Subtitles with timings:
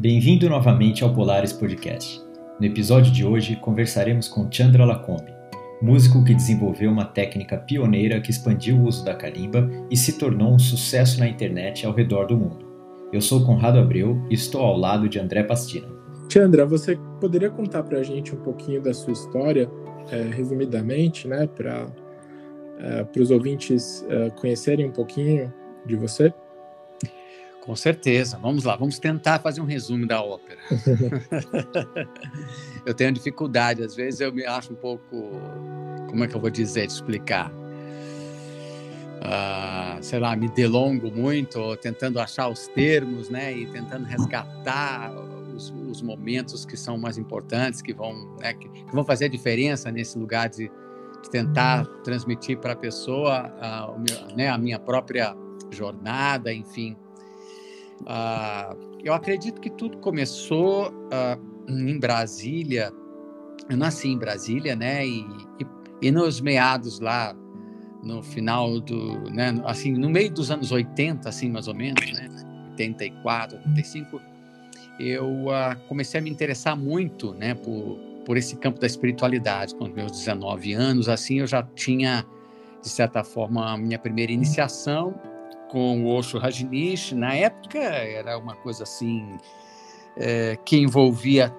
[0.00, 2.22] Bem-vindo novamente ao Polaris Podcast.
[2.60, 5.34] No episódio de hoje, conversaremos com Chandra Lacombe,
[5.82, 10.54] músico que desenvolveu uma técnica pioneira que expandiu o uso da calimba e se tornou
[10.54, 12.64] um sucesso na internet ao redor do mundo.
[13.12, 15.88] Eu sou Conrado Abreu e estou ao lado de André Pastina.
[16.32, 19.68] Chandra, você poderia contar para a gente um pouquinho da sua história,
[20.12, 21.88] é, resumidamente, né, para
[22.78, 25.52] é, os ouvintes é, conhecerem um pouquinho
[25.84, 26.32] de você?
[27.68, 28.38] Com certeza.
[28.38, 30.58] Vamos lá, vamos tentar fazer um resumo da ópera.
[32.86, 35.32] eu tenho dificuldade, às vezes eu me acho um pouco.
[36.08, 37.52] Como é que eu vou dizer, explicar?
[39.20, 45.12] Uh, sei lá, me delongo muito, tentando achar os termos, né, e tentando resgatar
[45.54, 49.28] os, os momentos que são mais importantes, que vão, né, que, que, vão fazer a
[49.28, 50.70] diferença nesse lugar de,
[51.22, 55.36] de tentar transmitir para a pessoa uh, né, a minha própria
[55.70, 56.96] jornada, enfim.
[58.02, 62.92] Uh, eu acredito que tudo começou uh, em Brasília.
[63.68, 65.06] Eu nasci em Brasília, né?
[65.06, 65.20] E,
[65.60, 65.66] e,
[66.02, 67.34] e, nos meados lá,
[68.02, 69.60] no final do, né?
[69.64, 72.28] Assim, no meio dos anos 80, assim, mais ou menos, né?
[72.70, 74.20] 84, 85,
[75.00, 77.54] eu uh, comecei a me interessar muito, né?
[77.54, 79.74] Por, por esse campo da espiritualidade.
[79.74, 82.24] Com meus 19 anos, assim, eu já tinha,
[82.82, 85.14] de certa forma, a minha primeira iniciação
[85.70, 87.12] com o Osho Rajneesh.
[87.12, 89.38] Na época era uma coisa assim
[90.16, 91.54] é, que envolvia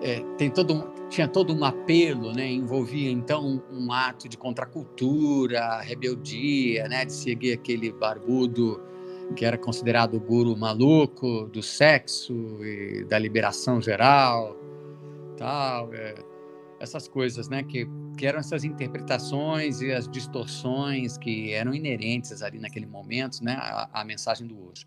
[0.00, 2.48] é, tem todo um, tinha todo um apelo, né?
[2.50, 7.04] Envolvia então um ato de contracultura, rebeldia, né?
[7.04, 8.80] De seguir aquele barbudo
[9.34, 12.32] que era considerado o guru maluco do sexo
[12.64, 14.56] e da liberação geral,
[15.36, 15.92] tal.
[15.94, 16.14] É,
[16.80, 22.58] essas coisas, né, que, que eram essas interpretações e as distorções que eram inerentes ali
[22.58, 24.86] naquele momento, né, à, à mensagem do hoje.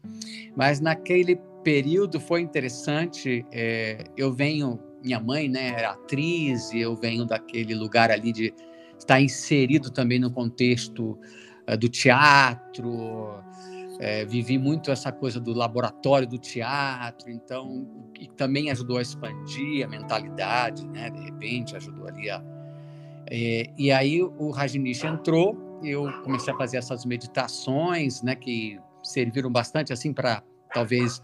[0.56, 3.46] Mas naquele período foi interessante.
[3.52, 8.54] É, eu venho, minha mãe, né, era atriz e eu venho daquele lugar ali de
[8.98, 11.18] estar inserido também no contexto
[11.70, 13.42] uh, do teatro,
[14.02, 17.88] é, vivi muito essa coisa do laboratório do teatro, então,
[18.20, 21.12] e também ajudou a expandir a mentalidade, né?
[21.12, 22.44] De repente, ajudou ali a.
[23.30, 28.36] É, e aí o Rajneesh entrou, eu comecei a fazer essas meditações, né?
[28.36, 30.42] Que serviram bastante, assim, para
[30.74, 31.22] talvez.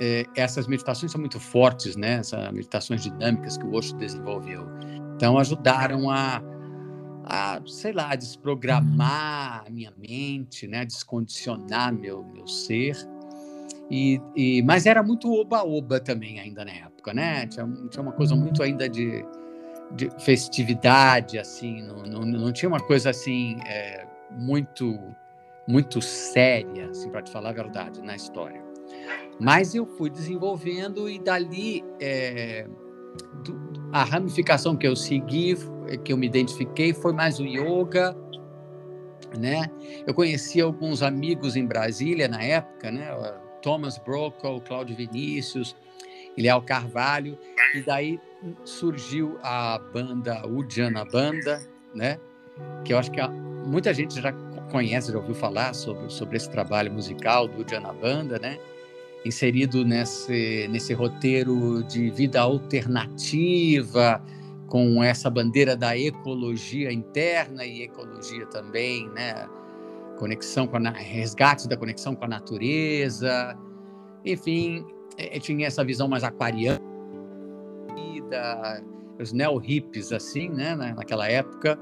[0.00, 2.14] É, essas meditações são muito fortes, né?
[2.14, 4.66] Essas meditações dinâmicas que o Osho desenvolveu.
[5.14, 6.42] Então, ajudaram a
[7.24, 12.96] a, sei lá, desprogramar a minha mente, né, descondicionar meu, meu ser.
[13.90, 17.46] E, e, mas era muito oba-oba também ainda na época, né?
[17.46, 19.24] Tinha, tinha uma coisa muito ainda de,
[19.94, 24.98] de festividade, assim, não, não, não, tinha uma coisa assim é, muito
[25.66, 28.62] muito séria, assim, para te falar a verdade, na história.
[29.40, 32.66] Mas eu fui desenvolvendo e dali é,
[33.94, 35.56] a ramificação que eu segui,
[36.02, 38.12] que eu me identifiquei, foi mais o yoga,
[39.38, 39.70] né?
[40.04, 43.06] Eu conheci alguns amigos em Brasília na época, né?
[43.62, 45.76] Thomas Brokaw, Cláudio Vinícius,
[46.36, 47.38] Léo Carvalho,
[47.72, 48.20] e daí
[48.64, 51.62] surgiu a banda Udiana Banda,
[51.94, 52.18] né?
[52.84, 53.20] Que eu acho que
[53.64, 54.32] muita gente já
[54.72, 58.58] conhece, já ouviu falar sobre, sobre esse trabalho musical do Udiana Banda, né?
[59.24, 64.22] Inserido nesse, nesse roteiro de vida alternativa,
[64.66, 69.48] com essa bandeira da ecologia interna e ecologia também, né?
[70.18, 73.56] Conexão com a resgate da conexão com a natureza,
[74.24, 74.84] enfim,
[75.16, 76.80] é, tinha essa visão mais aquariana,
[79.20, 81.78] os neo-hippies, assim, né, naquela época.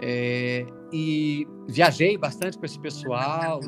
[0.00, 3.60] É, e viajei bastante com esse pessoal,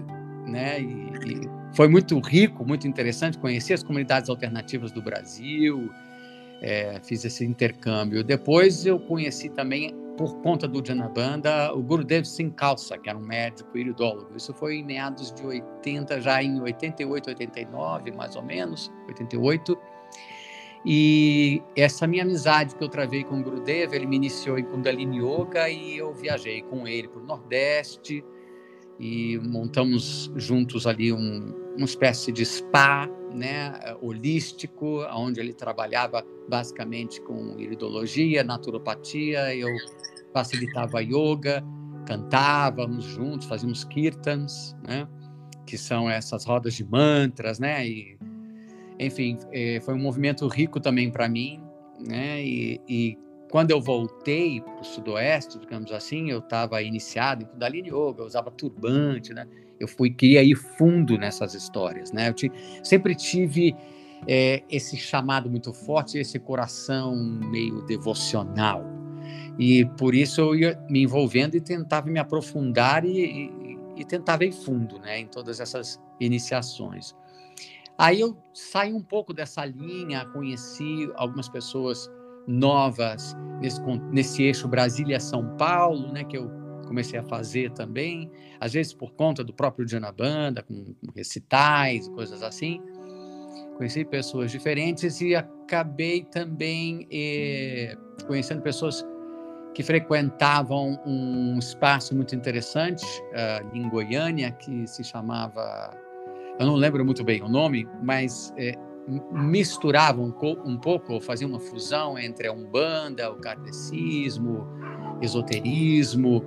[0.47, 5.89] né, e, e foi muito rico, muito interessante conhecer as comunidades alternativas do Brasil,
[6.61, 8.25] é, fiz esse intercâmbio.
[8.25, 13.25] Depois eu conheci também, por conta do Janabanda, o Gurudev Singh Khalsa, que era um
[13.25, 14.37] médico iridólogo.
[14.37, 19.79] Isso foi em meados de 80, já em 88, 89, mais ou menos, 88.
[20.85, 25.19] E essa minha amizade que eu travei com o Gurudev, ele me iniciou em Kundalini
[25.19, 28.25] Yoga e eu viajei com ele para o Nordeste,
[28.99, 33.73] e montamos juntos ali um, uma espécie de spa né,
[34.03, 39.71] holístico, onde ele trabalhava basicamente com iridologia, naturopatia, eu
[40.33, 41.65] facilitava yoga,
[42.05, 45.07] cantávamos juntos, fazíamos kirtans, né,
[45.65, 48.19] que são essas rodas de mantras, né, e,
[48.99, 51.63] enfim, eh, foi um movimento rico também para mim,
[52.01, 53.19] né, e, e
[53.51, 58.27] quando eu voltei para o sudoeste, digamos assim, eu estava iniciado em Kundalini Yoga, eu
[58.27, 59.47] usava turbante, né?
[59.79, 62.31] Eu fui queria ir fundo nessas histórias, né?
[62.31, 62.35] Eu
[62.83, 63.75] sempre tive
[64.27, 68.85] é, esse chamado muito forte, esse coração meio devocional.
[69.59, 74.45] E por isso eu ia me envolvendo e tentava me aprofundar e, e, e tentava
[74.45, 77.15] ir fundo né, em todas essas iniciações.
[77.97, 82.09] Aí eu saí um pouco dessa linha, conheci algumas pessoas
[82.47, 83.81] novas nesse,
[84.13, 86.49] nesse eixo Brasília-São Paulo, né, que eu
[86.89, 92.09] comecei a fazer também, às vezes por conta do próprio dia na banda, com, recitais
[92.09, 92.83] coisas assim.
[93.77, 97.97] Conheci pessoas diferentes e acabei também eh,
[98.27, 99.07] conhecendo pessoas
[99.73, 105.97] que frequentavam um espaço muito interessante uh, em Goiânia, que se chamava
[106.59, 108.75] eu não lembro muito bem o nome, mas é,
[109.31, 114.67] misturavam um, um pouco, faziam uma fusão entre a Umbanda, o kardecismo,
[115.23, 116.43] esoterismo.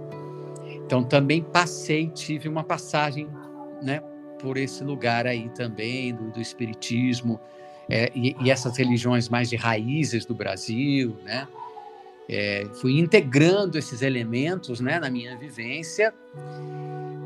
[0.91, 3.25] Então também passei, tive uma passagem
[3.81, 4.01] né,
[4.37, 7.39] por esse lugar aí também, do, do espiritismo,
[7.89, 11.47] é, e, e, essas religiões mais de raízes do Brasil, né?
[12.27, 16.13] É, fui integrando esses elementos né, na minha vivência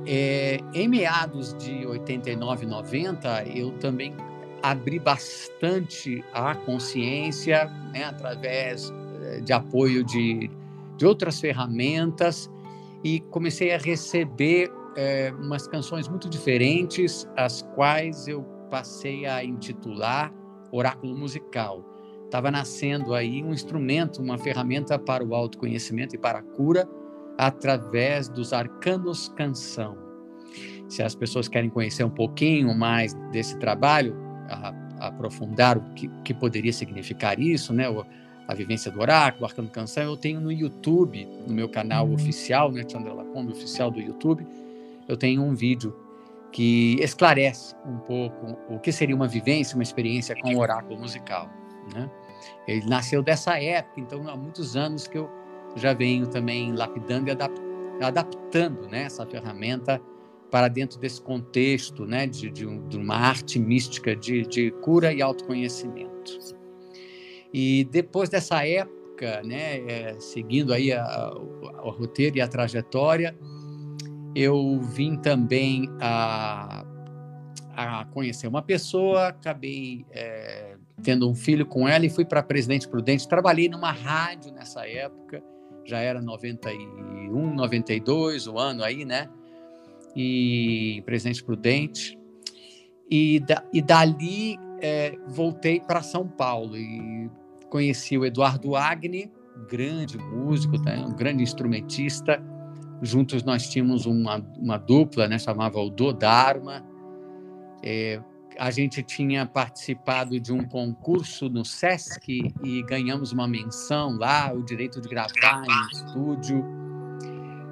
[0.05, 4.15] é, em meados de 89, 90, eu também
[4.61, 10.49] abri bastante a consciência né, através eh, de apoio de,
[10.97, 12.49] de outras ferramentas
[13.03, 20.33] e comecei a receber é, umas canções muito diferentes, as quais eu passei a intitular
[20.71, 21.83] Oráculo Musical.
[22.25, 26.87] Estava nascendo aí um instrumento, uma ferramenta para o autoconhecimento e para a cura,
[27.37, 29.97] através dos arcanos canção.
[30.87, 34.15] Se as pessoas querem conhecer um pouquinho mais desse trabalho,
[34.49, 37.89] a, aprofundar o que, que, poderia significar isso, né?
[37.89, 38.05] O,
[38.47, 42.71] a vivência do oráculo, o arcano canção, eu tenho no YouTube, no meu canal oficial,
[42.71, 44.45] né, Chandra Lacombe, oficial do YouTube,
[45.07, 45.95] eu tenho um vídeo
[46.51, 51.49] que esclarece um pouco o que seria uma vivência, uma experiência com o oráculo musical,
[51.93, 52.09] né?
[52.67, 55.29] Ele nasceu dessa época, então há muitos anos que eu
[55.75, 60.01] já venho também lapidando e adaptando né, essa ferramenta
[60.49, 65.11] para dentro desse contexto né, de, de, um, de uma arte mística de, de, cura
[65.11, 66.54] e autoconhecimento.
[67.57, 73.33] E depois dessa época, né, é, seguindo aí a, a, o roteiro e a trajetória,
[74.35, 76.85] eu vim também a,
[77.73, 82.89] a conhecer uma pessoa, acabei é, tendo um filho com ela e fui para Presidente
[82.89, 83.25] Prudente.
[83.25, 85.41] Trabalhei numa rádio nessa época,
[85.85, 89.29] já era 91, 92, o ano aí, né?
[90.13, 92.19] E Presidente Prudente.
[93.09, 97.31] E, da, e dali é, voltei para São Paulo e
[97.75, 99.29] conheci o Eduardo Agni,
[99.69, 100.93] grande músico, tá?
[100.93, 102.41] um grande instrumentista.
[103.01, 105.37] Juntos nós tínhamos uma, uma dupla, né?
[105.37, 106.85] chamava o Do Dharma.
[107.83, 108.21] É,
[108.57, 114.63] a gente tinha participado de um concurso no SESC e ganhamos uma menção lá, o
[114.63, 116.63] direito de gravar em estúdio.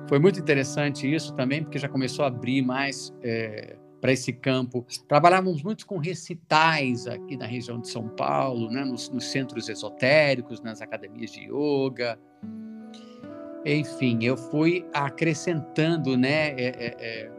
[0.09, 4.85] Foi muito interessante isso também, porque já começou a abrir mais é, para esse campo.
[5.07, 10.59] Trabalhávamos muito com recitais aqui na região de São Paulo, né, nos, nos centros esotéricos,
[10.59, 12.19] nas academias de yoga.
[13.65, 17.31] Enfim, eu fui acrescentando né, é, é, é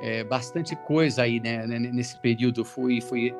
[0.00, 2.64] é, bastante coisa aí né, nesse período.
[2.64, 3.34] Fui, fui,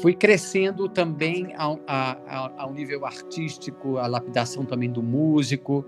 [0.00, 5.84] fui crescendo também ao, ao, ao nível artístico, a lapidação também do músico.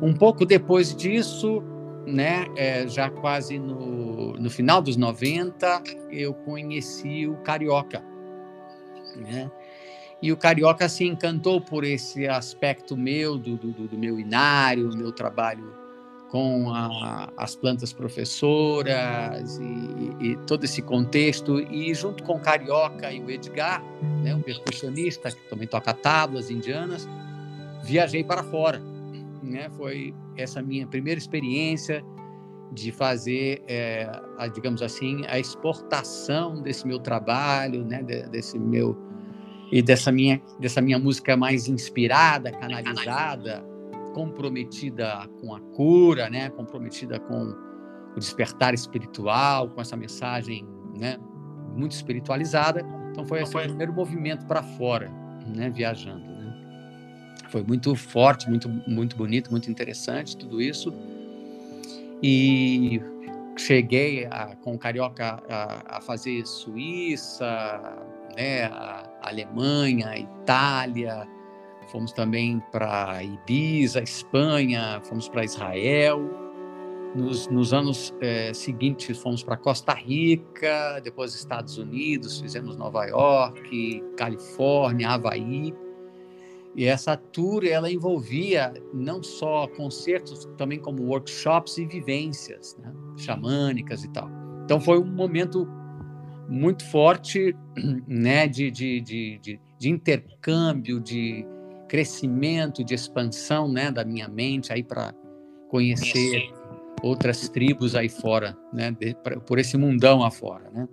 [0.00, 1.64] Um pouco depois disso,
[2.12, 8.02] né, é, já quase no, no final dos 90, eu conheci o Carioca.
[9.16, 9.50] Né?
[10.20, 15.12] E o Carioca se encantou por esse aspecto meu, do, do, do meu inário, meu
[15.12, 15.78] trabalho
[16.30, 23.10] com a, as plantas professoras e, e, todo esse contexto e junto com o Carioca
[23.10, 23.82] e o Edgar,
[24.22, 27.08] né, um percussionista que também toca tábuas indianas,
[27.82, 28.82] viajei para fora,
[29.42, 29.68] né?
[29.70, 32.04] Foi essa minha primeira experiência
[32.72, 38.96] de fazer, é, a, digamos assim, a exportação desse meu trabalho, né, desse meu
[39.72, 43.64] e dessa minha dessa minha música mais inspirada, canalizada
[44.18, 46.50] comprometida com a cura, né?
[46.50, 47.54] Comprometida com
[48.16, 50.66] o despertar espiritual, com essa mensagem,
[50.98, 51.16] né?
[51.76, 52.84] Muito espiritualizada.
[53.10, 55.08] Então foi esse o primeiro movimento para fora,
[55.46, 55.70] né?
[55.70, 56.37] Viajando.
[57.48, 60.92] Foi muito forte, muito muito bonito, muito interessante tudo isso.
[62.22, 63.00] E
[63.56, 67.80] cheguei a, com o carioca a, a fazer Suíça,
[68.36, 68.64] né?
[68.64, 71.26] A Alemanha, a Itália
[71.88, 76.20] fomos também para Ibiza, Espanha, fomos para Israel.
[77.14, 84.04] nos, nos anos é, seguintes fomos para Costa Rica, depois Estados Unidos, fizemos Nova York,
[84.16, 85.74] Califórnia, Havaí.
[86.78, 94.04] E essa tour ela envolvia não só concertos, também como workshops e vivências né, xamânicas
[94.04, 94.30] e tal.
[94.64, 95.68] Então foi um momento
[96.48, 97.52] muito forte
[98.06, 101.44] né, de, de, de, de, de intercâmbio, de
[101.88, 105.12] crescimento, de expansão né, da minha mente aí para
[105.68, 106.48] conhecer
[107.02, 110.88] outras tribos aí fora, né, de, pra, por esse mundão afora, né.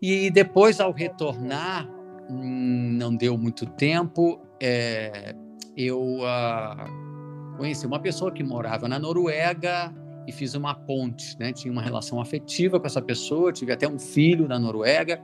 [0.00, 1.86] E depois, ao retornar,
[2.28, 5.34] não deu muito tempo, é,
[5.76, 9.92] eu uh, conheci uma pessoa que morava na Noruega
[10.26, 11.52] e fiz uma ponte, né?
[11.52, 15.20] Tinha uma relação afetiva com essa pessoa, tive até um filho na Noruega.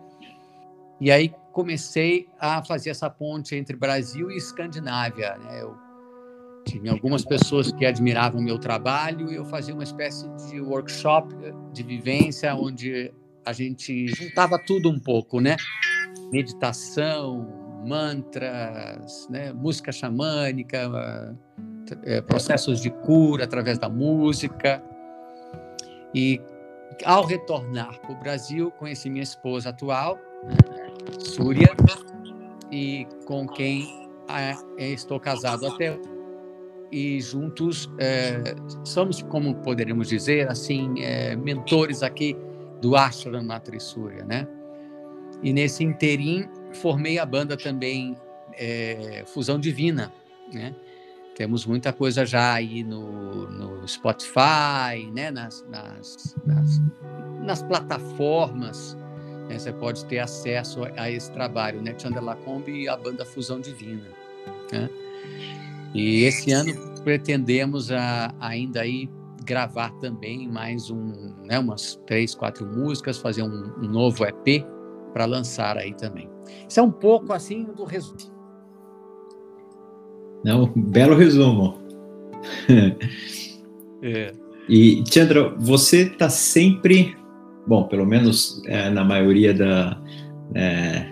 [1.00, 5.62] E aí comecei a fazer essa ponte entre Brasil e Escandinávia, né?
[5.62, 5.76] Eu
[6.64, 11.35] tinha algumas pessoas que admiravam meu trabalho e eu fazia uma espécie de workshop
[11.73, 13.12] de vivência onde
[13.45, 15.57] a gente juntava tudo um pouco, né?
[16.32, 17.47] Meditação,
[17.87, 19.52] mantras, né?
[19.52, 21.37] música xamânica,
[22.04, 24.82] eh, processos de cura através da música.
[26.14, 26.40] E
[27.04, 30.18] ao retornar para o Brasil, conheci minha esposa atual?
[31.18, 31.75] Súria,
[32.70, 33.87] e com quem
[34.28, 35.99] eh, estou casado até
[36.90, 38.42] e juntos é,
[38.85, 42.37] somos, como poderíamos dizer, assim, é, mentores aqui
[42.80, 44.47] do Ashram na Trissúria, né?
[45.42, 48.16] E nesse interim formei a banda também
[48.54, 50.12] é, Fusão Divina,
[50.52, 50.75] né?
[51.35, 55.30] Temos muita coisa já aí no, no Spotify, né?
[55.30, 56.83] Nas, nas, nas,
[57.40, 58.97] nas plataformas,
[59.49, 59.57] né?
[59.57, 61.95] você pode ter acesso a esse trabalho, né?
[61.97, 64.09] Chandela e a banda Fusão Divina,
[64.73, 64.90] né?
[65.95, 69.09] E esse ano pretendemos a, ainda aí
[69.45, 74.66] gravar também mais um, né, umas três, quatro músicas, fazer um, um novo EP
[75.12, 76.29] para lançar aí também.
[76.69, 78.19] Isso é um pouco assim do resumo.
[80.45, 81.79] Não, belo resumo.
[84.03, 84.33] é.
[84.69, 87.17] E, Chandra, você está sempre,
[87.67, 90.00] bom, pelo menos é, na maioria da,
[90.55, 91.07] é,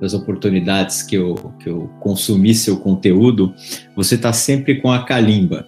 [0.00, 3.52] das oportunidades que eu, que eu consumi seu conteúdo,
[3.96, 5.66] você está sempre com a Kalimba.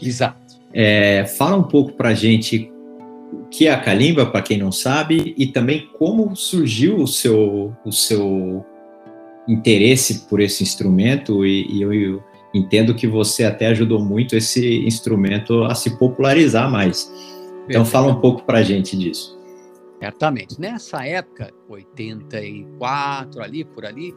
[0.00, 0.38] Exato.
[0.72, 2.70] É, fala um pouco para a gente
[3.32, 7.74] o que é a Kalimba, para quem não sabe, e também como surgiu o seu,
[7.84, 8.64] o seu
[9.48, 12.22] interesse por esse instrumento, e, e eu, eu
[12.54, 17.10] entendo que você até ajudou muito esse instrumento a se popularizar mais.
[17.68, 19.38] Então, fala um pouco para a gente disso.
[20.00, 20.60] Certamente.
[20.60, 24.14] Nessa época, 84, ali, por ali,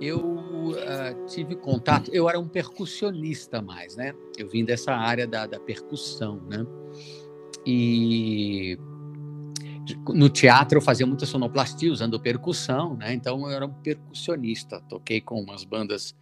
[0.00, 4.12] eu uh, tive contato, eu era um percussionista mais, né?
[4.36, 6.64] Eu vim dessa área da, da percussão, né?
[7.66, 8.78] E
[10.08, 13.12] no teatro eu fazia muita sonoplastia usando percussão, né?
[13.12, 16.14] Então eu era um percussionista, toquei com umas bandas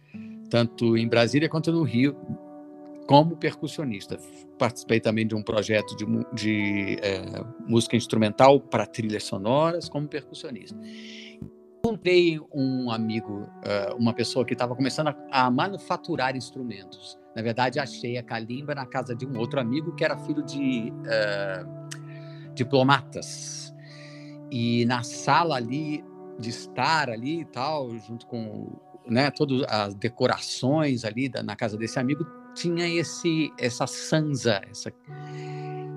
[0.49, 2.15] tanto em Brasília quanto no Rio
[3.07, 4.17] como percussionista.
[4.57, 10.77] Participei também de um projeto de, de é, música instrumental para trilhas sonoras como percussionista.
[11.83, 17.17] Encontrei um amigo, uh, uma pessoa que estava começando a, a, manufaturar instrumentos.
[17.35, 20.91] Na verdade, achei a calimba na casa de um outro amigo que era filho de
[20.91, 23.73] uh, diplomatas.
[24.51, 26.03] E na sala ali,
[26.37, 31.77] de estar ali e tal, junto com né, todas as decorações ali da, na casa
[31.77, 34.91] desse amigo, tinha esse essa sansa, essa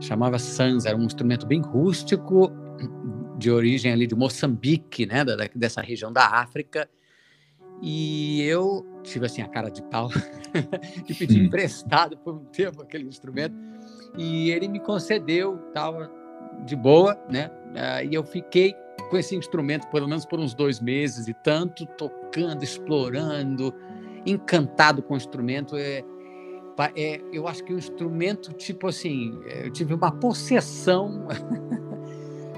[0.01, 2.53] chamava sansa, era um instrumento bem rústico
[3.39, 6.89] de origem ali de Moçambique, né, da, dessa região da África.
[7.87, 10.09] E eu tive assim a cara de pau
[11.07, 13.55] e pedi emprestado por um tempo aquele instrumento
[14.17, 15.95] e ele me concedeu, tal
[16.65, 17.51] de boa, né?
[18.09, 18.75] E eu fiquei
[19.11, 23.75] com esse instrumento pelo menos por uns dois meses e tanto tocando, explorando,
[24.25, 25.77] encantado com o instrumento.
[25.77, 26.03] É,
[26.97, 31.27] é, eu acho que o instrumento, tipo assim, é, eu tive uma possessão,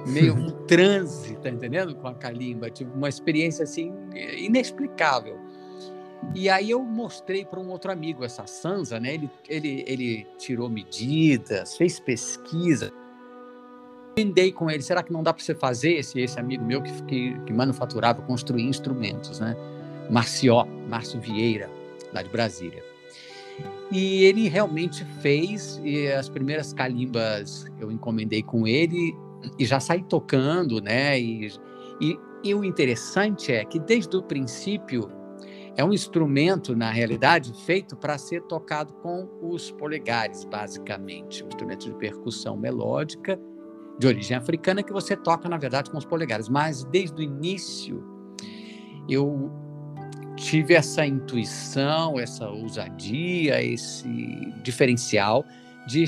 [0.06, 1.94] meio um transe, tá entendendo?
[1.94, 3.92] Com a calimba, tive uma experiência assim
[4.38, 5.38] inexplicável.
[6.34, 9.14] E aí eu mostrei para um outro amigo essa Sansa, né?
[9.14, 12.92] Ele, ele, ele tirou medidas, fez pesquisa.
[14.14, 17.02] Brindei com ele, será que não dá para você fazer esse, esse amigo meu que,
[17.02, 19.54] que, que manufaturava, construía instrumentos, né?
[20.10, 21.68] Marció, Márcio Vieira,
[22.12, 22.82] lá de Brasília.
[23.90, 29.14] E ele realmente fez, e as primeiras calimbas eu encomendei com ele
[29.58, 31.18] e já saí tocando, né?
[31.18, 31.52] E,
[32.00, 35.10] e, e o interessante é que desde o princípio
[35.76, 41.44] é um instrumento, na realidade, feito para ser tocado com os polegares, basicamente.
[41.44, 43.38] Um instrumento de percussão melódica
[43.98, 46.48] de origem africana que você toca, na verdade, com os polegares.
[46.48, 48.02] Mas desde o início,
[49.08, 49.50] eu
[50.36, 54.08] tive essa intuição, essa ousadia, esse
[54.62, 55.44] diferencial
[55.86, 56.04] de,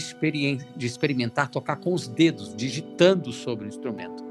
[0.77, 4.25] de experimentar tocar com os dedos, digitando sobre o instrumento.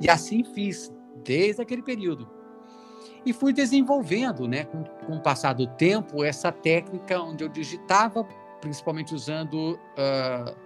[0.00, 0.92] E assim fiz,
[1.24, 2.28] desde aquele período.
[3.24, 8.24] E fui desenvolvendo, né, com, com o passar do tempo, essa técnica onde eu digitava,
[8.60, 10.56] principalmente usando uh,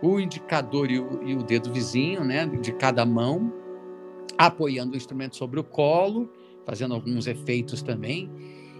[0.00, 3.52] o indicador e o, e o dedo vizinho, né, de cada mão,
[4.38, 6.30] apoiando o instrumento sobre o colo,
[6.64, 8.30] fazendo alguns efeitos também,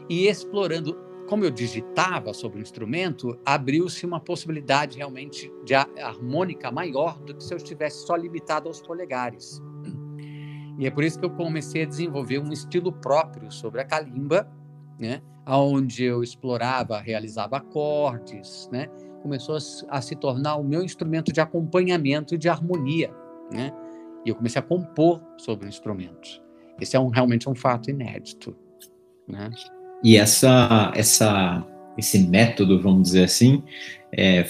[0.09, 1.06] e explorando.
[1.29, 7.43] Como eu digitava sobre o instrumento, abriu-se uma possibilidade realmente de harmônica maior do que
[7.43, 9.61] se eu estivesse só limitado aos polegares.
[10.79, 14.49] E é por isso que eu comecei a desenvolver um estilo próprio sobre a calimba,
[14.99, 15.23] né?
[15.47, 18.89] onde eu explorava, realizava acordes, né?
[19.23, 19.57] começou
[19.89, 23.13] a, se tornar o meu instrumento de acompanhamento e de harmonia.
[23.51, 23.73] Né?
[24.25, 26.43] E eu comecei a compor sobre o instrumento.
[26.81, 28.55] Esse é um, realmente um fato inédito.
[29.27, 29.51] Né?
[30.03, 31.65] E essa, essa,
[31.97, 33.63] esse método, vamos dizer assim,
[34.17, 34.47] é,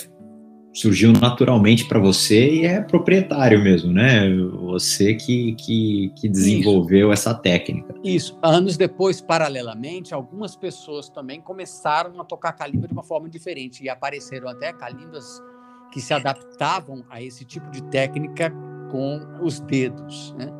[0.77, 4.29] surgiu naturalmente para você e é proprietário mesmo, né?
[4.67, 7.13] Você que, que, que desenvolveu Isso.
[7.15, 7.95] essa técnica.
[8.05, 8.39] Isso.
[8.43, 13.89] Anos depois, paralelamente, algumas pessoas também começaram a tocar calimba de uma forma diferente e
[13.89, 15.43] apareceram até calimbas
[15.91, 18.53] que se adaptavam a esse tipo de técnica
[18.91, 20.53] com os dedos, né?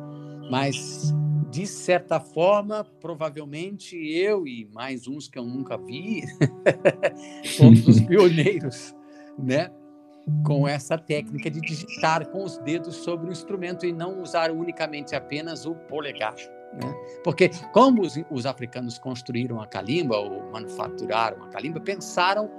[0.49, 1.13] Mas
[1.49, 6.23] de certa forma, provavelmente eu e mais uns que eu nunca vi,
[7.57, 8.95] fomos os pioneiros,
[9.37, 9.71] né?
[10.45, 15.15] com essa técnica de digitar com os dedos sobre o instrumento e não usar unicamente
[15.15, 16.35] apenas o polegar.
[16.73, 16.93] Né?
[17.23, 22.51] Porque como os, os, africanos construíram a calimba ou manufaturaram a calimba, pensaram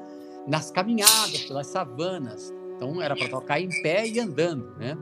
[0.46, 2.50] nas caminhadas pelas savanas.
[2.74, 4.96] Então era para tocar em pé e andando, né?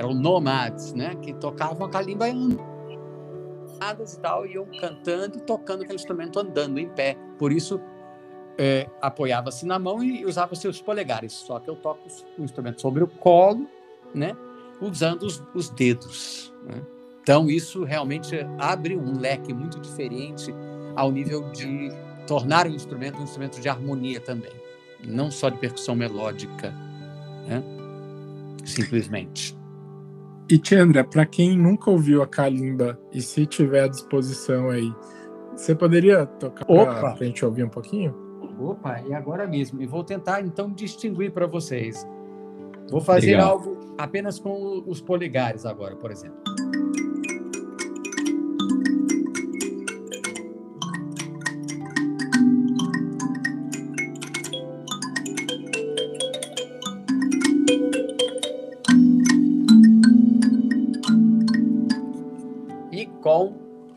[0.00, 1.14] Eram nômades, né?
[1.16, 2.58] Que tocavam a calimba andando
[4.10, 7.18] e tal, iam cantando e tocando aquele instrumento andando em pé.
[7.38, 7.78] Por isso
[8.56, 11.34] é, apoiava-se na mão e usava seus polegares.
[11.34, 12.00] Só que eu toco
[12.38, 13.68] o instrumento sobre o colo,
[14.14, 14.34] né?
[14.80, 16.50] Usando os, os dedos.
[16.64, 16.80] Né?
[17.20, 20.54] Então isso realmente abre um leque muito diferente
[20.96, 21.90] ao nível de
[22.26, 24.52] tornar o instrumento um instrumento de harmonia também,
[25.04, 26.70] não só de percussão melódica,
[27.46, 27.62] né?
[28.64, 29.59] simplesmente.
[30.50, 34.92] E Chandra, para quem nunca ouviu a kalimba e se tiver à disposição aí,
[35.54, 38.12] você poderia tocar para a gente ouvir um pouquinho?
[38.58, 39.80] Opa, e agora mesmo.
[39.80, 42.04] E vou tentar então distinguir para vocês.
[42.90, 43.50] Vou fazer Legal.
[43.52, 46.42] algo apenas com os polegares agora, por exemplo.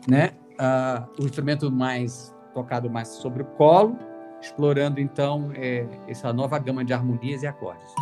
[0.08, 3.98] Né, uh, o instrumento mais tocado mais sobre o colo,
[4.40, 7.92] explorando então é, essa nova gama de harmonias e acordes.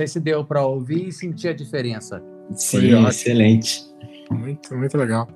[0.00, 2.22] Sei se deu para ouvir e sentir a diferença.
[2.52, 3.84] Sim, Foi excelente.
[4.30, 5.28] Muito, muito legal.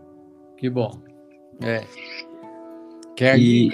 [0.57, 0.98] Que bom.
[1.62, 1.85] É.
[3.14, 3.70] Quer e...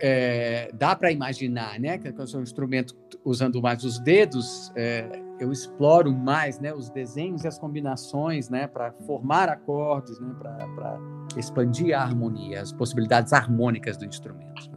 [0.00, 1.98] é, dá para imaginar, né?
[1.98, 6.72] Que eu sou um instrumento usando mais os dedos, é, eu exploro mais, né?
[6.72, 8.68] Os desenhos e as combinações, né?
[8.68, 10.32] Para formar acordes, né?
[10.38, 10.98] Para
[11.36, 14.70] expandir a harmonia, as possibilidades harmônicas do instrumento.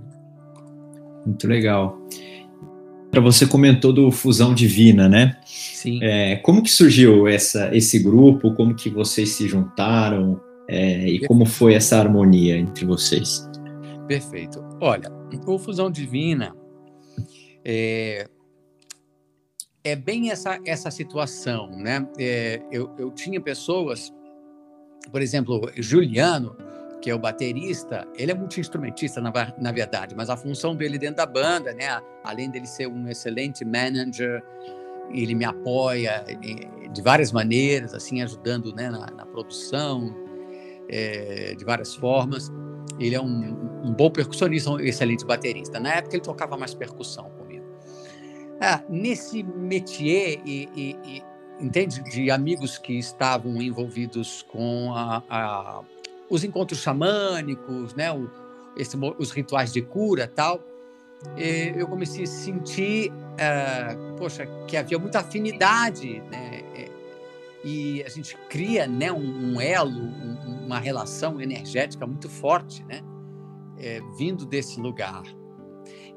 [1.26, 1.98] Muito legal
[3.20, 5.38] você comentou do Fusão Divina, né?
[5.46, 6.00] Sim.
[6.04, 8.54] É, como que surgiu essa, esse grupo?
[8.54, 10.40] Como que vocês se juntaram?
[10.68, 13.50] É, e como foi essa harmonia entre vocês?
[14.08, 14.64] Perfeito.
[14.80, 15.12] Olha,
[15.46, 16.56] o Fusão Divina
[17.66, 18.28] é,
[19.84, 22.08] é bem essa, essa situação, né?
[22.18, 24.14] É, eu, eu tinha pessoas,
[25.12, 26.56] por exemplo, Juliano,
[27.02, 31.18] que é o baterista, ele é multi-instrumentista, na, na verdade, mas a função dele dentro
[31.18, 34.44] da banda, né, além dele ser um excelente manager,
[35.12, 36.26] ele me apoia
[36.92, 40.14] de várias maneiras, assim, ajudando né, na, na produção,
[40.90, 42.52] é, de várias formas.
[43.00, 45.80] Ele é um, um, bom percussionista, um excelente baterista.
[45.80, 47.66] Na época ele tocava mais percussão comigo.
[48.60, 51.24] Ah, nesse métier e, e, e,
[51.62, 55.82] entende de amigos que estavam envolvidos com a, a,
[56.30, 58.30] os encontros xamânicos, né, o,
[58.78, 60.64] esse, os rituais de cura, tal.
[61.76, 66.60] eu comecei a sentir, uh, poxa, que havia muita afinidade, né?
[67.64, 73.02] E a gente cria, né, um, um elo, um, uma relação energética muito forte, né?
[73.78, 75.24] É, vindo desse lugar.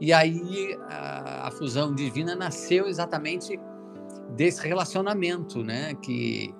[0.00, 3.58] E aí a, a, fusão divina nasceu exatamente
[4.30, 5.94] desse relacionamento, né?
[5.94, 6.54] Que,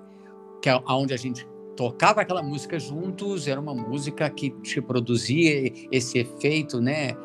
[0.61, 5.71] que é onde a gente tocava aquela música juntos, era uma música que te produzia
[5.91, 7.15] esse efeito, né?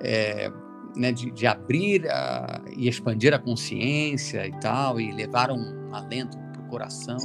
[0.00, 0.50] É,
[0.96, 6.36] né de, de, abrir a, e expandir a consciência e tal, e levar um alento
[6.52, 7.16] para o coração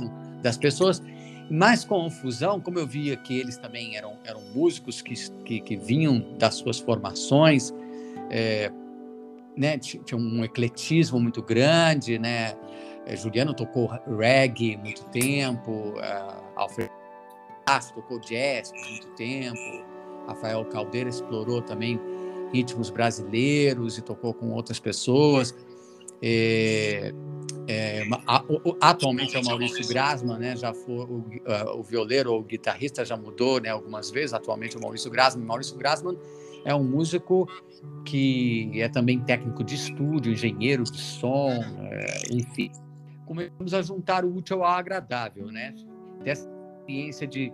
[0.42, 1.02] das pessoas.
[1.50, 5.62] Mas com a fusão, como eu via que eles também eram, eram músicos que, que,
[5.62, 7.74] que vinham das suas formações,
[8.30, 8.72] é,
[9.56, 12.56] né, tinha um ecletismo muito grande, né?
[13.06, 16.92] É, Juliano tocou reggae muito tempo, uh, Alfredo
[17.94, 19.86] tocou jazz por muito tempo,
[20.28, 22.00] Rafael Caldeira explorou também
[22.54, 25.56] ritmos brasileiros e tocou com outras pessoas.
[26.22, 27.14] É,
[27.68, 28.04] é,
[28.82, 30.56] atualmente é o Maurício Grasman, né?
[30.56, 33.70] Já foi o, uh, o violeiro ou guitarrista já mudou, né?
[33.70, 34.34] Algumas vezes.
[34.34, 35.46] Atualmente é o Maurício Grasman.
[35.46, 36.18] Maurício Grasman
[36.66, 37.48] é um músico
[38.06, 41.50] que é também técnico de estúdio, engenheiro de som,
[41.92, 42.72] é, enfim.
[43.26, 45.74] Começamos a juntar o útil ao agradável, né?
[46.28, 46.46] Dessa
[46.80, 47.54] experiência de,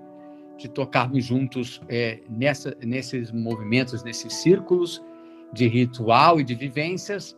[0.57, 4.99] de tocarmos juntos é, nessa, nesses movimentos, nesses círculos
[5.53, 7.38] de ritual e de vivências,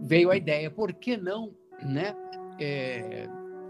[0.00, 1.52] veio a ideia, por que não
[1.82, 2.16] né,
[2.58, 3.28] é,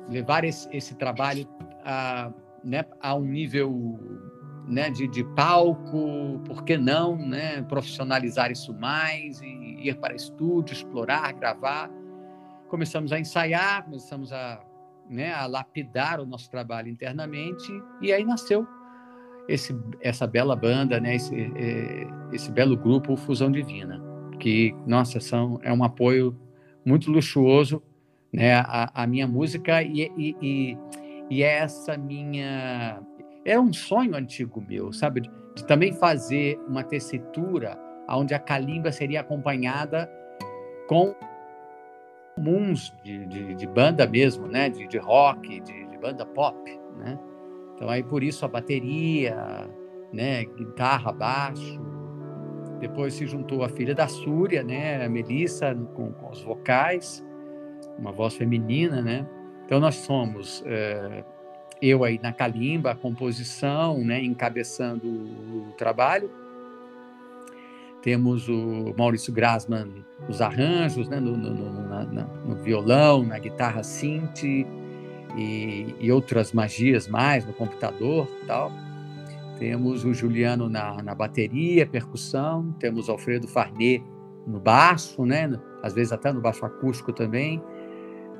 [0.09, 1.48] levar esse, esse trabalho
[1.85, 2.32] a,
[2.62, 3.98] né, a um nível
[4.68, 10.74] né, de, de palco, por que não né, profissionalizar isso mais e ir para estúdio,
[10.74, 11.90] explorar, gravar.
[12.68, 14.64] Começamos a ensaiar, começamos a,
[15.09, 18.66] né, a lapidar o nosso trabalho internamente e aí nasceu
[19.49, 24.03] esse, essa bela banda, né, esse, é, esse belo grupo Fusão Divina,
[24.38, 26.37] que, nossa, são, é um apoio
[26.85, 27.83] muito luxuoso
[28.33, 30.79] né, a, a minha música e, e, e,
[31.31, 33.01] e essa minha
[33.45, 35.21] era um sonho antigo meu, sabe?
[35.23, 40.11] De, de também fazer uma tessitura onde a calimba seria acompanhada
[40.88, 41.14] com
[42.37, 44.68] comuns de, de, de, banda mesmo, né?
[44.68, 46.57] De, de rock, de, de, banda pop,
[46.99, 47.18] né?
[47.75, 49.68] Então aí por isso a bateria,
[50.12, 50.44] né?
[50.44, 51.81] Guitarra, baixo.
[52.79, 55.05] Depois se juntou a filha da Súria, né?
[55.05, 57.25] A Melissa com, com os vocais,
[57.99, 59.27] uma voz feminina, né?
[59.64, 61.25] Então nós somos é,
[61.81, 66.31] eu aí na calimba, a composição, né, encabeçando o trabalho.
[68.07, 69.88] Temos o Maurício Grasman
[70.29, 74.64] nos arranjos, né, no, no, no, na, no violão, na guitarra synth e,
[75.99, 78.71] e, outras magias mais no computador tal.
[79.59, 82.73] Temos o Juliano na, na bateria, percussão.
[82.79, 84.05] Temos Alfredo Farnet
[84.47, 85.51] no baixo, né,
[85.83, 87.61] às vezes até no baixo acústico também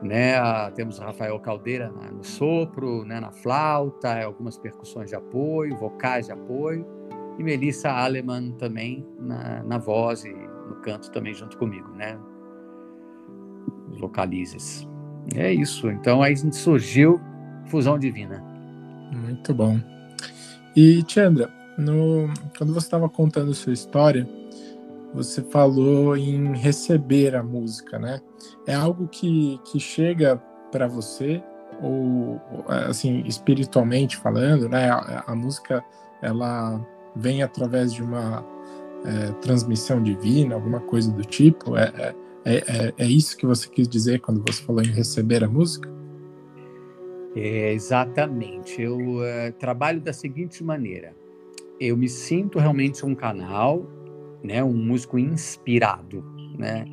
[0.03, 0.35] né?
[0.75, 3.19] Temos Rafael Caldeira no sopro, né?
[3.19, 6.87] na flauta, algumas percussões de apoio, vocais de apoio,
[7.39, 12.19] e Melissa Aleman também na, na voz e no canto também junto comigo, né?
[13.99, 14.89] Vocalizes.
[15.35, 15.91] É isso.
[15.91, 17.21] Então aí surgiu
[17.67, 18.43] Fusão Divina.
[19.13, 19.79] Muito bom.
[20.75, 24.29] E Tiandra, no, quando você estava contando sua história,
[25.15, 28.21] você falou em receber a música, né?
[28.67, 30.37] É algo que, que chega
[30.71, 31.43] para você
[31.81, 32.41] ou
[32.89, 34.91] assim espiritualmente falando, né?
[34.91, 35.83] A, a, música
[36.23, 36.81] ela
[37.17, 38.45] vem através de uma
[39.05, 41.77] é, transmissão divina, alguma coisa do tipo.
[41.77, 45.43] É, é, é, é, é isso que você quis dizer quando você falou em receber
[45.43, 45.89] a música?
[47.35, 48.81] É, exatamente.
[48.81, 49.19] Eu
[49.59, 51.15] trabalho da seguinte maneira:
[51.79, 53.87] eu me sinto realmente um canal
[54.43, 56.25] né, um músico inspirado,
[56.57, 56.85] né?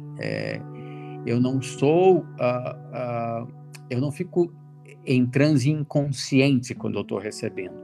[1.25, 3.47] Eu não sou, uh, uh,
[3.89, 4.51] eu não fico
[5.05, 7.75] em transe inconsciente quando eu estou recebendo,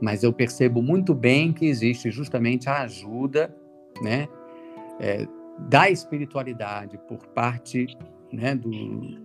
[0.00, 3.54] mas eu percebo muito bem que existe justamente a ajuda,
[4.02, 4.28] né,
[5.00, 5.26] é,
[5.58, 7.86] da espiritualidade por parte,
[8.32, 9.18] né, do,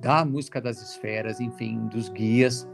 [0.00, 2.66] da música das esferas, enfim, dos guias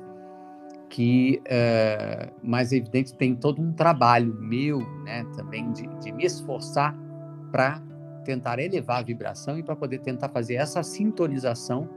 [0.89, 6.97] que, uh, mais evidente, tem todo um trabalho meu, né, também de, de me esforçar
[7.51, 7.83] para
[8.25, 11.89] tentar elevar a vibração e para poder tentar fazer essa sintonização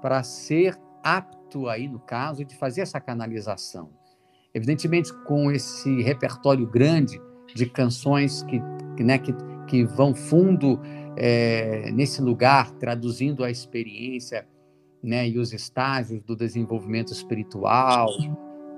[0.00, 3.90] para ser apto aí no caso de fazer essa canalização.
[4.54, 7.20] Evidentemente, com esse repertório grande
[7.54, 8.60] de canções que,
[9.02, 9.34] né, que,
[9.66, 10.80] que vão fundo
[11.16, 14.46] é, nesse lugar, traduzindo a experiência
[15.02, 18.08] né, e os estágios do desenvolvimento espiritual,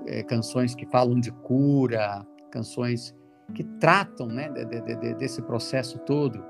[0.05, 3.15] é, canções que falam de cura, canções
[3.53, 6.43] que tratam né, de, de, de, desse processo todo.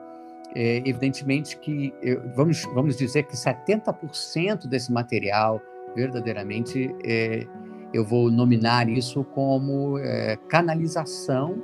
[0.55, 1.93] É, evidentemente que
[2.35, 5.61] vamos, vamos dizer que 70% desse material
[5.95, 7.45] verdadeiramente é,
[7.93, 11.61] eu vou nominar isso como é, canalização,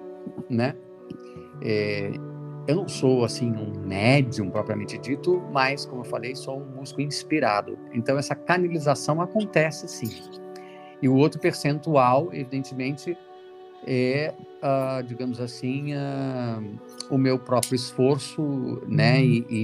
[0.49, 0.75] né?
[1.61, 2.11] É,
[2.67, 7.01] eu não sou assim um médium propriamente dito, mas como eu falei, sou um músico
[7.01, 7.77] inspirado.
[7.93, 10.09] Então essa canalização acontece sim.
[11.01, 13.15] E o outro percentual, evidentemente,
[13.85, 14.33] é,
[14.63, 16.79] uh, digamos assim, uh,
[17.11, 19.23] o meu próprio esforço, né?
[19.23, 19.57] E, e,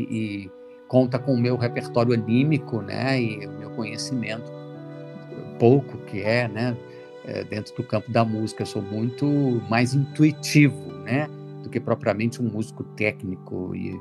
[0.45, 0.51] e,
[0.87, 3.19] conta com o meu repertório anímico, né?
[3.19, 4.60] E o meu conhecimento
[5.57, 6.77] pouco que é, né?
[7.23, 9.25] É, dentro do campo da música, eu sou muito
[9.69, 11.29] mais intuitivo, né?
[11.63, 13.99] Do que propriamente um músico técnico e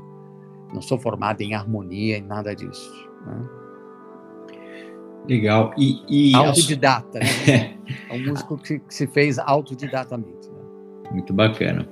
[0.72, 2.90] não sou formado em harmonia e nada disso.
[3.26, 3.48] Né?
[5.28, 5.74] Legal.
[5.76, 7.76] E, e autodidata, né?
[8.08, 10.48] é um músico que, que, se fez autodidatamente.
[10.48, 11.10] Né?
[11.12, 11.86] Muito bacana.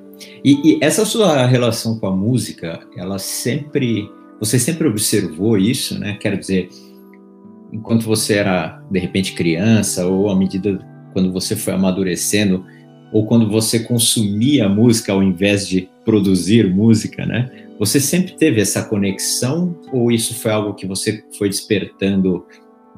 [0.44, 6.16] E, e, essa sua relação com a música, ela sempre, você sempre observou isso, né?
[6.20, 6.68] Quero dizer,
[7.72, 10.78] enquanto você era de repente criança ou à medida
[11.12, 12.64] quando você foi amadurecendo
[13.12, 17.50] ou quando você consumia música ao invés de produzir música, né?
[17.78, 22.44] Você sempre teve essa conexão ou isso foi algo que você foi despertando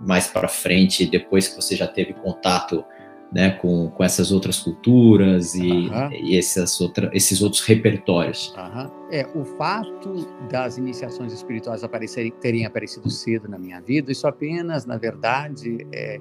[0.07, 2.85] mais para frente depois que você já teve contato
[3.33, 6.13] né, com, com essas outras culturas e, uhum.
[6.13, 8.55] e essas outra, esses outros repertórios.
[8.57, 8.91] Uhum.
[9.11, 14.85] É, o fato das iniciações espirituais aparecerem, terem aparecido cedo na minha vida, isso apenas,
[14.85, 16.19] na verdade, é,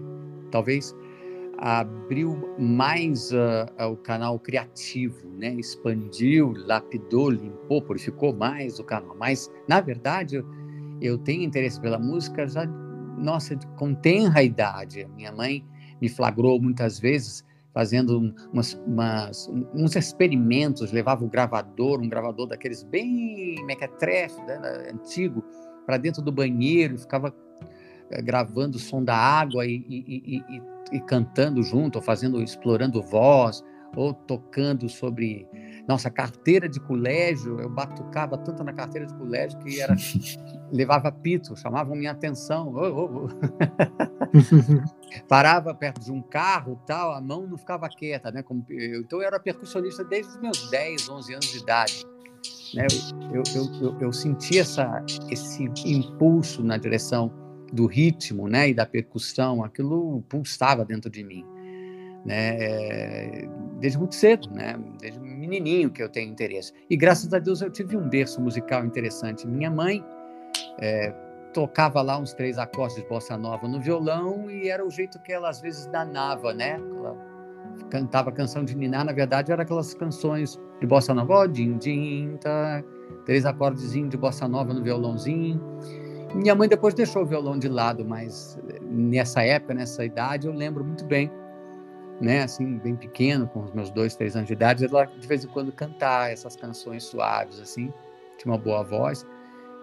[0.52, 0.96] talvez
[1.62, 5.54] abriu mais uh, o canal criativo, né?
[5.56, 9.14] expandiu, lapidou, limpou, purificou mais o canal.
[9.20, 10.42] Mas, na verdade,
[11.02, 12.66] eu, tenho interesse pela música já,
[13.18, 15.06] nossa, com tenra idade.
[15.18, 15.66] Minha mãe
[16.02, 22.84] me flagrou muitas vezes fazendo umas, umas, uns experimentos, levava o gravador, um gravador daqueles
[22.84, 25.44] bem mequetrefe, né, antigo,
[25.86, 27.34] para dentro do banheiro, ficava
[28.12, 33.02] eh, gravando o som da água e, e, e, e, cantando junto, ou fazendo, explorando
[33.02, 33.64] voz,
[33.96, 35.48] ou tocando sobre
[35.90, 37.60] nossa carteira de colégio.
[37.60, 39.96] Eu batucava tanto na carteira de colégio que era
[40.72, 42.72] levava pito, chamavam minha atenção.
[42.76, 43.30] Oh, oh, oh.
[45.28, 48.44] Parava perto de um carro, tal, a mão não ficava quieta, né?
[48.44, 52.06] Como, eu, então eu era percussionista desde os meus 10, 11 anos de idade.
[52.76, 52.86] Né?
[53.34, 57.34] Eu, eu, eu, eu senti essa, esse impulso na direção
[57.74, 61.46] do ritmo, né, e da percussão, aquilo pulsava dentro de mim,
[62.26, 63.48] né,
[63.80, 66.72] desde muito cedo, né, desde menininho que eu tenho interesse.
[66.90, 69.48] E graças a Deus eu tive um berço musical interessante.
[69.48, 70.06] Minha mãe
[70.80, 71.12] é,
[71.54, 75.34] tocava lá uns três acordes de bossa nova no violão e era o jeito que
[75.34, 76.80] ela às vezes danava, né?
[76.80, 77.18] Ela
[77.90, 82.38] cantava canção de ninar, na verdade eram aquelas canções de bossa nova, oh, din, din,
[82.40, 82.84] tá,
[83.26, 85.60] três acordes de bossa nova no violãozinho.
[86.36, 90.84] Minha mãe depois deixou o violão de lado, mas nessa época, nessa idade, eu lembro
[90.84, 91.32] muito bem,
[92.20, 92.44] né?
[92.44, 95.48] Assim, bem pequeno, com os meus dois, três anos de idade, ela de vez em
[95.48, 97.94] quando cantar essas canções suaves, assim,
[98.38, 99.26] tinha uma boa voz.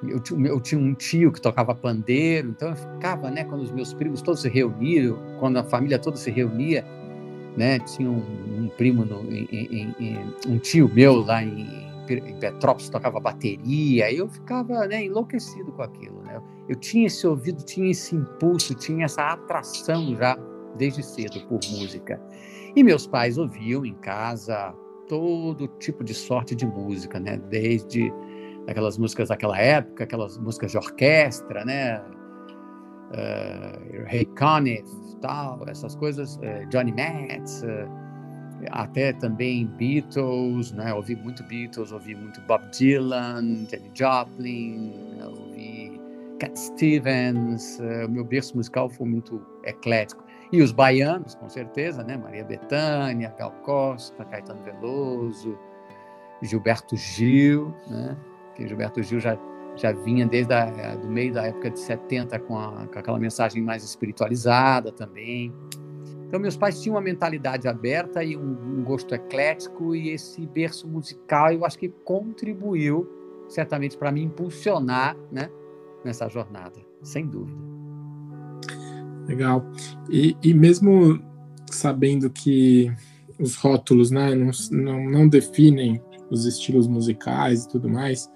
[0.03, 3.94] Eu, eu, tinha um tio que tocava pandeiro, então eu ficava, né, quando os meus
[3.94, 6.85] primos todos se reuniam, quando a família toda se reunia,
[7.57, 11.87] né, tinha um, um primo, no, em, em, em, um tio meu lá em,
[12.38, 16.40] Petrópolis tocava bateria, eu ficava, né, enlouquecido com aquilo, né?
[16.68, 20.38] Eu tinha esse ouvido, tinha esse impulso, tinha essa atração já
[20.76, 22.20] desde cedo por música.
[22.74, 24.74] E meus pais ouviam em casa
[25.08, 27.38] todo tipo de sorte de música, né?
[27.48, 28.12] Desde
[28.66, 32.02] aquelas músicas daquela época, aquelas músicas de orquestra, né?
[33.12, 34.84] Uh, Ray Conniff,
[35.20, 37.88] tal, essas coisas, uh, Johnny Metz, uh,
[38.72, 40.92] até também Beatles, né?
[40.92, 45.26] Ouvi muito Beatles, ouvi muito Bob Dylan, Jenny Joplin, né?
[45.26, 46.00] ouvi
[46.40, 47.78] Cat Stevens.
[48.06, 50.25] O meu berço musical foi muito eclético.
[50.52, 52.16] E os baianos, com certeza, né?
[52.16, 55.59] Maria Bethânia, Gal Costa, Caetano Veloso,
[56.42, 58.16] Gilberto Gil, né?
[58.54, 59.37] Que Gilberto Gil já,
[59.74, 63.62] já vinha desde eh, do meio da época de 70 com, a, com aquela mensagem
[63.62, 65.52] mais espiritualizada também.
[66.26, 70.88] Então, meus pais tinham uma mentalidade aberta e um, um gosto eclético, e esse berço
[70.88, 73.09] musical eu acho que contribuiu
[73.48, 75.50] certamente para me impulsionar né,
[76.04, 77.86] nessa jornada, sem dúvida.
[79.26, 79.64] Legal.
[80.10, 81.20] E, e mesmo
[81.70, 82.92] sabendo que
[83.38, 88.30] os rótulos né, não, não, não definem os estilos musicais e tudo mais,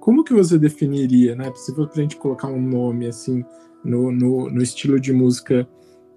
[0.00, 1.50] como que você definiria, né?
[1.50, 3.44] Fosse para a gente colocar um nome assim
[3.84, 5.68] no, no, no estilo de música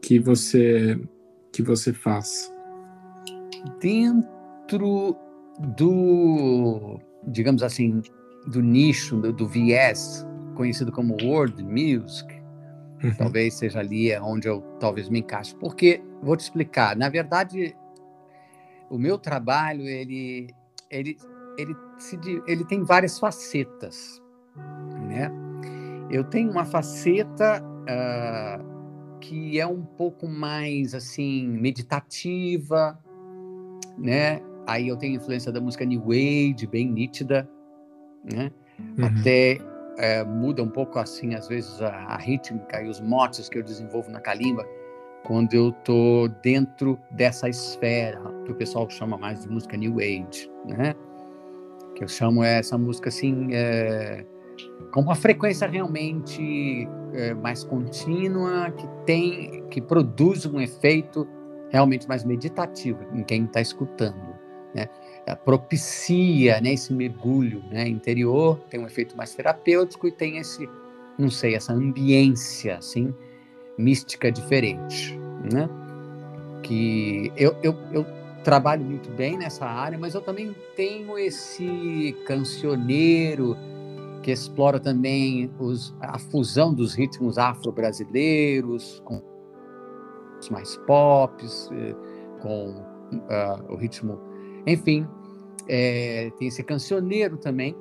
[0.01, 0.99] que você
[1.51, 2.53] que você faz?
[3.81, 5.15] Dentro
[5.75, 8.01] do, digamos assim,
[8.47, 12.38] do nicho, do, do viés conhecido como world music,
[13.03, 13.13] uhum.
[13.17, 15.55] talvez seja ali onde eu talvez me encaixe.
[15.55, 16.95] Porque vou te explicar.
[16.95, 17.75] Na verdade,
[18.89, 20.53] o meu trabalho ele
[20.89, 21.17] ele
[21.57, 24.21] ele, se, ele tem várias facetas,
[25.07, 25.29] né?
[26.09, 32.97] Eu tenho uma faceta uh, que é um pouco mais assim meditativa,
[33.97, 34.41] né?
[34.65, 37.49] Aí eu tenho influência da música New Age, bem nítida,
[38.23, 38.51] né?
[38.79, 39.05] Uhum.
[39.05, 39.59] Até
[39.99, 43.63] é, muda um pouco assim às vezes a, a rítmica e os motes que eu
[43.63, 44.65] desenvolvo na calimba
[45.23, 50.49] quando eu tô dentro dessa esfera que o pessoal chama mais de música New Age,
[50.65, 50.95] né?
[51.99, 54.25] que eu chamo essa música assim é,
[54.93, 61.27] com uma frequência realmente é, mais contínua, que tem, que produz um efeito
[61.69, 64.33] realmente mais meditativo em quem está escutando,
[64.73, 64.87] né?
[65.29, 70.67] É, propicia né, esse mergulho né, interior, tem um efeito mais terapêutico e tem esse,
[71.19, 73.13] não sei, essa ambiência assim
[73.77, 75.17] mística diferente,
[75.53, 75.69] né?
[76.63, 78.05] Que eu, eu, eu
[78.43, 83.55] trabalho muito bem nessa área, mas eu também tenho esse cancioneiro
[84.23, 89.21] que explora também os, a fusão dos ritmos afro-brasileiros com
[90.41, 91.95] os mais pops, eh,
[92.41, 94.19] com uh, o ritmo,
[94.65, 95.07] enfim,
[95.69, 97.75] é, tem esse cancioneiro também,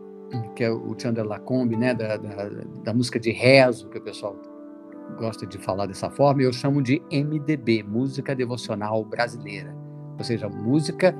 [0.54, 2.48] que é o Chandra Lacombe, né, da, da,
[2.84, 4.36] da música de rezo, que o pessoal
[5.18, 9.74] gosta de falar dessa forma, eu chamo de MDB, Música Devocional Brasileira
[10.18, 11.14] ou seja, música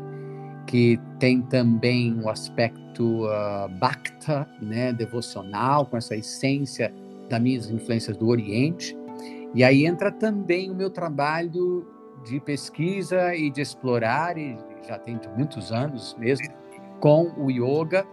[0.67, 6.93] que tem também o aspecto uh, né, devocional, com essa essência
[7.31, 8.97] das minhas influências do Oriente.
[9.55, 11.87] E aí entra também o meu trabalho
[12.25, 16.47] de pesquisa e de explorar, e já tem muitos anos mesmo,
[17.01, 18.07] com o yoga,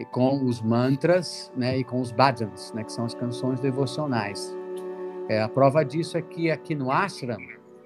[0.00, 4.56] e com os mantras né, e com os bhajans, né, que são as canções devocionais.
[5.28, 7.36] É, a prova disso é que aqui no ashram,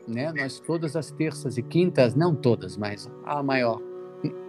[0.06, 0.32] né?
[0.32, 3.80] Nós todas as terças e quintas, não todas, mas a maior,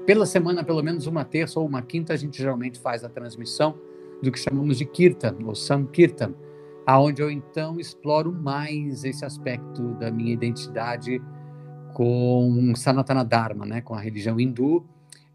[0.05, 3.75] pela semana pelo menos uma terça ou uma quinta a gente geralmente faz a transmissão
[4.21, 6.35] do que chamamos de kirtan ou sankirtan,
[6.85, 11.19] aonde eu então exploro mais esse aspecto da minha identidade
[11.93, 14.85] com Sanatana Dharma, né, com a religião hindu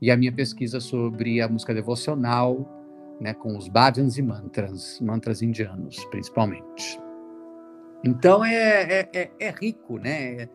[0.00, 2.68] e a minha pesquisa sobre a música devocional,
[3.20, 6.98] né, com os bhajans e mantras, mantras indianos principalmente.
[8.02, 10.48] Então é, é, é, é rico, né?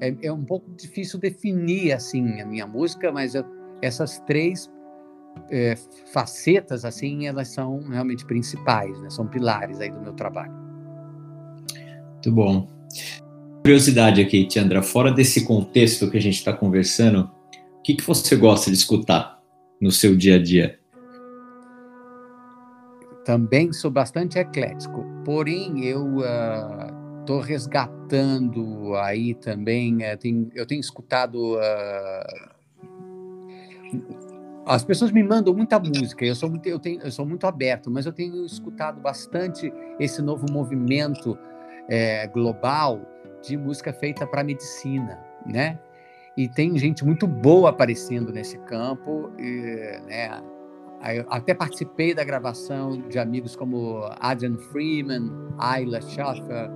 [0.00, 3.44] É, é, um pouco difícil definir assim a minha música, mas eu,
[3.82, 4.70] essas três
[5.50, 5.74] é,
[6.12, 9.10] facetas assim elas são realmente principais, né?
[9.10, 10.52] São pilares aí do meu trabalho.
[12.12, 12.68] Muito bom.
[13.62, 17.30] Curiosidade aqui, Tiandra, fora desse contexto que a gente está conversando,
[17.82, 19.42] o que, que você gosta de escutar
[19.80, 20.78] no seu dia a dia?
[23.24, 26.18] também sou bastante eclético, porém eu
[27.20, 32.52] estou uh, resgatando aí também, uh, tem, eu tenho escutado uh,
[34.66, 37.90] as pessoas me mandam muita música, eu sou muito, eu tenho, eu sou muito aberto,
[37.90, 41.38] mas eu tenho escutado bastante esse novo movimento
[41.88, 43.00] é, global
[43.42, 45.78] de música feita para medicina, né?
[46.36, 50.42] E tem gente muito boa aparecendo nesse campo, e, né?
[51.14, 56.70] Eu até participei da gravação de amigos como Adrian Freeman, Ayla Schaffer,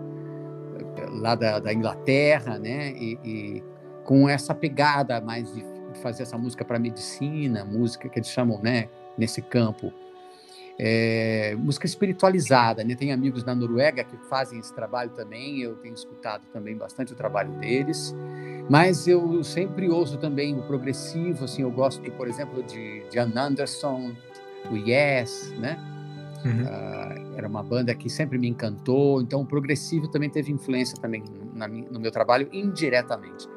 [1.20, 2.90] lá da, da Inglaterra, né?
[2.92, 3.64] E, e,
[4.04, 5.64] com essa pegada mais de
[6.02, 8.88] fazer essa música para medicina, música que eles chamam, né?
[9.16, 9.92] Nesse campo.
[10.78, 12.94] É, música espiritualizada, né?
[12.94, 17.16] Tem amigos na Noruega que fazem esse trabalho também, eu tenho escutado também bastante o
[17.16, 18.14] trabalho deles.
[18.68, 24.12] Mas eu sempre ouço também o progressivo, assim, eu gosto, por exemplo, de Jan Anderson,
[24.70, 25.78] o Yes, né?
[26.44, 26.62] Uhum.
[26.62, 31.22] Uh, era uma banda que sempre me encantou, então o progressivo também teve influência também
[31.54, 33.48] na, no meu trabalho indiretamente.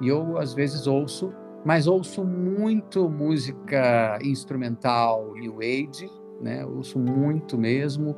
[0.00, 1.32] E eu às vezes ouço,
[1.64, 6.10] mas ouço muito música instrumental New Age,
[6.42, 6.64] né?
[6.64, 8.16] ouço muito mesmo.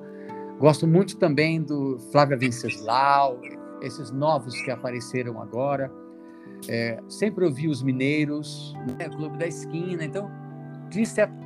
[0.59, 3.41] Gosto muito também do Flávia Venceslau,
[3.83, 5.91] esses novos que apareceram agora.
[6.69, 10.31] É, sempre ouvi os mineiros, né, Clube da Esquina, então
[10.89, 11.45] de certo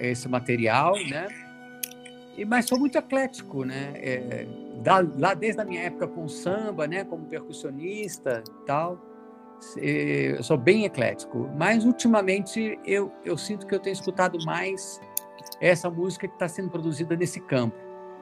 [0.00, 1.26] esse material, né?
[2.36, 3.92] E, mas sou muito eclético, né?
[3.96, 4.46] É,
[4.82, 7.04] da, lá desde a minha época com samba, né?
[7.04, 8.96] Como percussionista, tal,
[9.76, 15.00] eu sou bem eclético, mas ultimamente eu, eu sinto que eu tenho escutado mais
[15.60, 17.76] essa música que está sendo produzida nesse campo.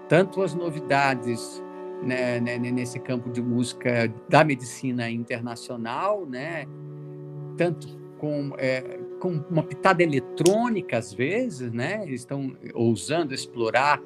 [0.08, 1.62] Tanto as novidades
[2.02, 6.66] né, né, nesse campo de música da medicina internacional, né,
[7.56, 14.00] tanto com, é, com uma pitada eletrônica às vezes, né, eles estão ousando explorar,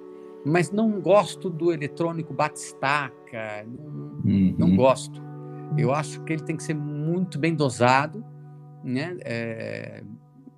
[0.45, 4.55] mas não gosto do eletrônico batistaca, não, uhum.
[4.57, 5.20] não gosto.
[5.76, 6.74] Eu acho que ele tem que ser
[7.20, 8.24] muito bem dosado,
[8.82, 10.02] né, é,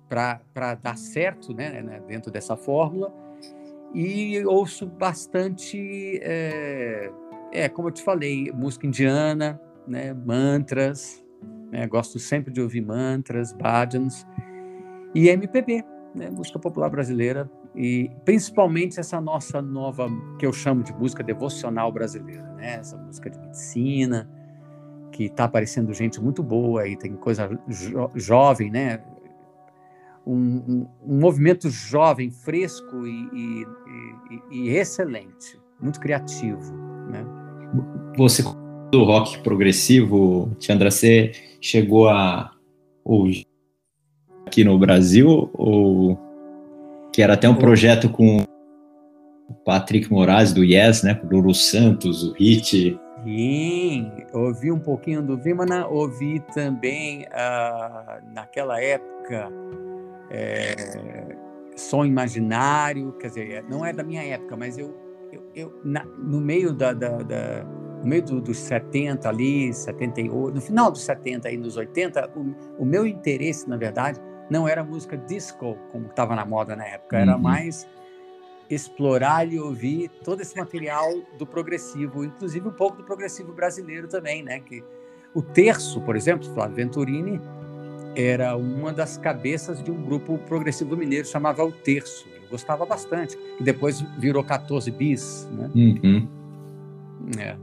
[0.07, 3.13] para dar certo, né, né, dentro dessa fórmula.
[3.93, 7.11] E ouço bastante, é,
[7.51, 11.23] é como eu te falei, música indiana, né, mantras.
[11.71, 14.27] Né, gosto sempre de ouvir mantras, bhajans
[15.15, 15.83] e MPB,
[16.13, 20.07] né, música popular brasileira e principalmente essa nossa nova
[20.37, 24.29] que eu chamo de música devocional brasileira, né, essa música de medicina
[25.13, 28.99] que está aparecendo gente muito boa aí, tem coisa jo jovem, né?
[30.25, 33.65] Um, um, um, movimento jovem, fresco e, e,
[34.51, 36.73] e, e, excelente, muito criativo,
[37.09, 37.23] né?
[38.17, 38.43] Você
[38.91, 42.51] do rock progressivo, Tiandra, você chegou a
[43.03, 43.45] ouvir
[44.45, 46.17] aqui no Brasil ou
[47.11, 48.43] que era até um projeto com
[49.49, 54.79] o Patrick Moraes do Yes, né, com o Lulu Santos, o Hit, Sim, ouvi um
[54.79, 59.49] pouquinho do Vimana, ouvi também ah, naquela época
[60.29, 60.75] é,
[61.75, 64.93] Som Imaginário, quer dizer, não é da minha época, mas eu,
[65.31, 67.63] eu, eu na, no meio da, da, da
[68.03, 72.83] no meio do, dos 70 ali, 78, no final dos 70 e nos 80, o,
[72.83, 74.19] o meu interesse, na verdade,
[74.49, 77.41] não era música disco, como estava na moda na época, era uhum.
[77.41, 77.87] mais
[78.73, 84.43] explorar e ouvir todo esse material do progressivo, inclusive um pouco do progressivo brasileiro também,
[84.43, 84.59] né?
[84.59, 84.83] Que
[85.33, 87.41] o Terço, por exemplo, Flávio Venturini,
[88.15, 92.27] era uma das cabeças de um grupo progressivo mineiro chamava o Terço.
[92.29, 95.71] Eu gostava bastante, que depois virou 14 bis, né?
[95.75, 96.27] Uhum.
[97.39, 97.57] É.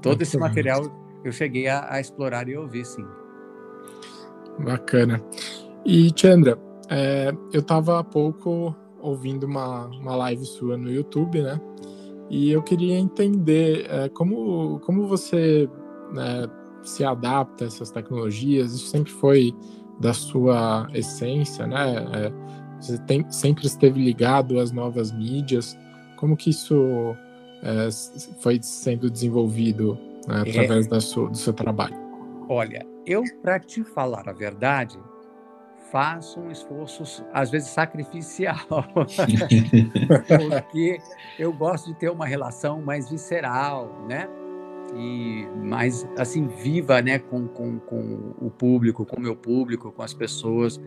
[0.00, 0.80] Todo esse material
[1.24, 3.04] eu cheguei a, a, explorar e ouvir, sim.
[4.58, 5.22] Bacana.
[5.84, 11.60] E, Chandra, é, eu estava há pouco ouvindo uma, uma live sua no YouTube, né?
[12.30, 15.68] E eu queria entender é, como, como você
[16.12, 16.48] né,
[16.82, 18.72] se adapta a essas tecnologias.
[18.72, 19.54] Isso sempre foi
[20.00, 22.06] da sua essência, né?
[22.14, 22.32] É,
[22.80, 25.76] você tem, sempre esteve ligado às novas mídias.
[26.16, 27.14] Como que isso
[27.62, 27.88] é,
[28.40, 31.96] foi sendo desenvolvido né, através da sua, do seu trabalho?
[32.48, 34.98] Olha, eu, para te falar a verdade,
[35.92, 38.56] faço um esforço, às vezes sacrificial,
[40.48, 40.98] porque
[41.38, 44.26] eu gosto de ter uma relação mais visceral, né?
[44.94, 47.18] E mais, assim, viva, né?
[47.18, 50.80] Com, com, com o público, com o meu público, com as pessoas.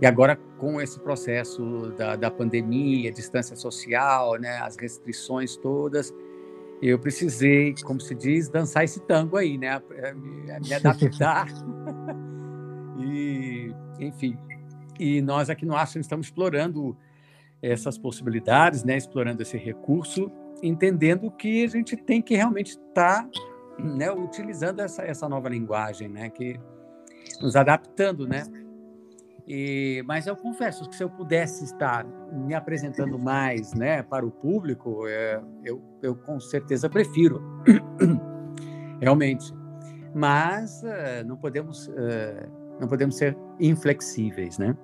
[0.00, 4.58] E agora, com esse processo da, da pandemia, distância social, né?
[4.58, 6.14] As restrições todas,
[6.80, 9.82] eu precisei, como se diz, dançar esse tango aí, né?
[10.14, 11.48] Me, me adaptar.
[13.98, 14.38] enfim.
[14.98, 16.96] E nós aqui no Aston estamos explorando
[17.62, 20.30] essas possibilidades, né, explorando esse recurso,
[20.62, 23.30] entendendo que a gente tem que realmente estar tá,
[23.78, 26.58] né, utilizando essa, essa nova linguagem, né, que
[27.40, 28.44] nos adaptando, né.
[29.46, 34.30] E, mas eu confesso que se eu pudesse estar me apresentando mais, né, para o
[34.30, 37.42] público, é, eu, eu com certeza prefiro,
[39.00, 39.52] realmente.
[40.14, 44.76] Mas uh, não podemos uh, não podemos ser inflexíveis, né?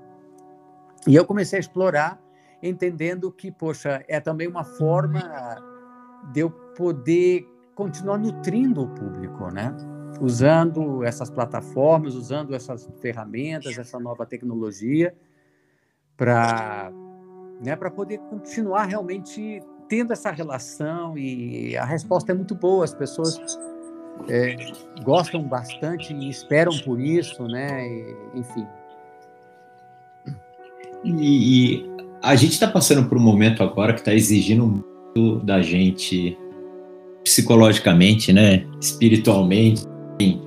[1.06, 2.20] E eu comecei a explorar,
[2.62, 5.20] entendendo que, poxa, é também uma forma
[6.32, 9.74] de eu poder continuar nutrindo o público, né?
[10.20, 15.14] Usando essas plataformas, usando essas ferramentas, essa nova tecnologia,
[16.16, 16.90] para
[17.60, 22.84] né, poder continuar realmente tendo essa relação e a resposta é muito boa.
[22.84, 23.38] As pessoas
[24.28, 24.56] é,
[25.02, 27.86] gostam bastante e esperam por isso, né?
[27.86, 28.66] E, enfim.
[31.04, 31.90] E, e,
[32.22, 36.38] a gente está passando por um momento agora que está exigindo muito da gente
[37.22, 38.66] psicologicamente, né?
[38.80, 39.82] Espiritualmente.
[40.14, 40.42] Enfim.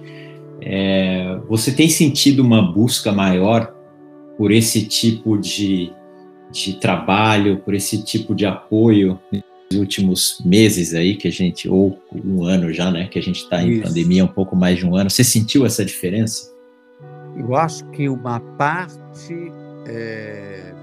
[0.62, 3.74] É, você tem sentido uma busca maior
[4.38, 5.92] por esse tipo de,
[6.52, 9.20] de trabalho, por esse tipo de apoio
[9.74, 13.62] últimos meses aí que a gente, ou um ano já, né, que a gente está
[13.62, 13.84] em Isso.
[13.84, 15.10] pandemia, um pouco mais de um ano.
[15.10, 16.56] Você sentiu essa diferença?
[17.38, 19.52] Eu acho que uma parte
[19.86, 20.74] é,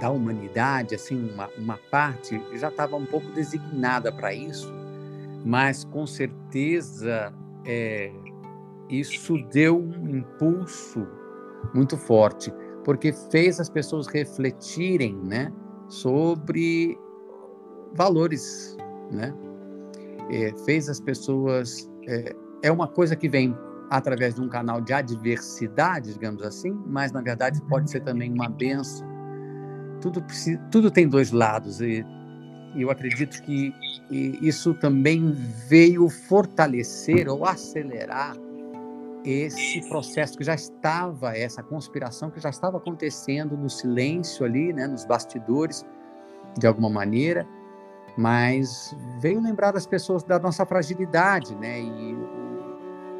[0.00, 4.72] da humanidade, assim, uma, uma parte já estava um pouco designada para isso,
[5.44, 7.32] mas com certeza
[7.64, 8.12] é,
[8.88, 11.06] isso deu um impulso
[11.74, 12.52] muito forte,
[12.84, 15.52] porque fez as pessoas refletirem, né,
[15.88, 16.98] sobre
[17.94, 18.76] valores,
[19.10, 19.32] né?
[20.30, 23.54] É, fez as pessoas é, é uma coisa que vem
[23.90, 28.48] através de um canal de adversidade, digamos assim, mas na verdade pode ser também uma
[28.48, 29.06] benção.
[30.00, 30.24] Tudo
[30.70, 32.04] tudo tem dois lados e
[32.76, 33.72] eu acredito que
[34.10, 35.32] isso também
[35.68, 38.36] veio fortalecer ou acelerar
[39.24, 44.86] esse processo que já estava, essa conspiração que já estava acontecendo no silêncio ali, né,
[44.86, 45.84] nos bastidores,
[46.58, 47.46] de alguma maneira,
[48.16, 52.14] mas veio lembrar as pessoas da nossa fragilidade, né, e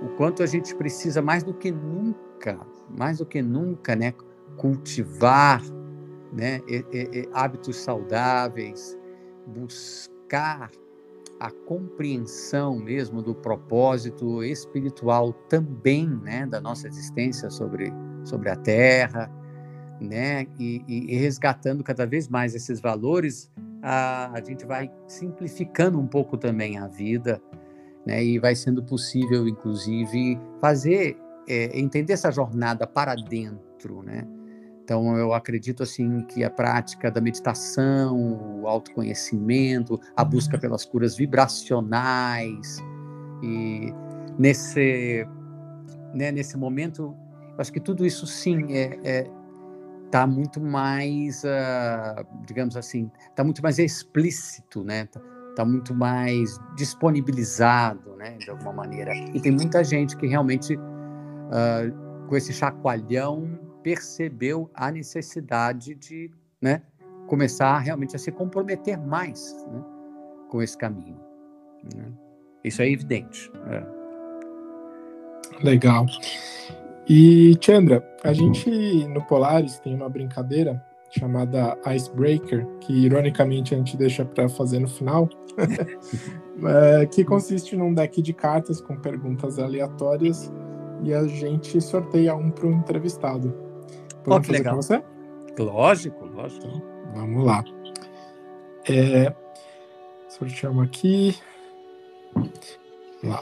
[0.03, 4.15] o, quanto a gente precisa mais do que nunca, mais do que nunca, né,
[4.57, 5.63] cultivar,
[6.33, 8.97] né, e, e, hábitos saudáveis,
[9.47, 10.71] buscar
[11.41, 17.93] a compreensão mesmo do propósito espiritual também, né, da nossa existência sobre,
[18.25, 19.31] sobre a Terra,
[20.01, 23.51] né, e, e resgatando cada vez mais esses valores,
[23.85, 27.41] a, a gente vai simplificando um pouco também a vida,
[28.07, 31.17] né, e vai sendo possível, inclusive, fazer,
[31.49, 34.27] é, entender essa jornada para dentro, né,
[34.85, 41.17] então, eu acredito assim que a prática da meditação, o autoconhecimento, a busca pelas curas
[41.17, 42.83] vibracionais
[43.43, 43.95] e
[44.39, 45.27] nesse
[46.13, 47.17] né, nesse momento,
[47.49, 49.31] eu acho que tudo isso sim é, é
[50.15, 55.07] tá muito mais, uh, digamos assim, tá muito mais explícito, né?
[55.07, 55.21] Tá,
[55.57, 58.37] tá, muito mais disponibilizado, né?
[58.37, 59.13] De alguma maneira.
[59.13, 66.31] E tem muita gente que realmente uh, com esse chacoalhão percebeu a necessidade de
[66.63, 66.81] né,
[67.27, 69.85] começar realmente a se comprometer mais né,
[70.49, 71.19] com esse caminho.
[71.93, 72.13] Né?
[72.63, 73.51] Isso é evidente.
[73.67, 73.85] É.
[75.61, 76.07] Legal.
[77.09, 78.71] E, Chandra, a gente
[79.09, 84.89] no Polaris tem uma brincadeira chamada Icebreaker, que ironicamente a gente deixa para fazer no
[84.89, 85.29] final,
[87.01, 90.53] é, que consiste num deck de cartas com perguntas aleatórias
[91.03, 93.55] e a gente sorteia um para o entrevistado.
[94.25, 94.77] Podemos oh, que legal.
[94.77, 95.03] você?
[95.59, 96.67] Lógico, lógico.
[96.67, 96.83] Então,
[97.15, 97.63] vamos lá.
[98.89, 99.33] É,
[100.29, 101.37] sorteamos aqui.
[103.23, 103.41] Lá.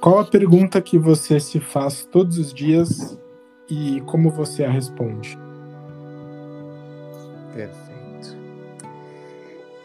[0.00, 3.20] Qual a pergunta que você se faz todos os dias
[3.68, 5.38] e como você a responde?
[7.52, 8.34] Perfeito.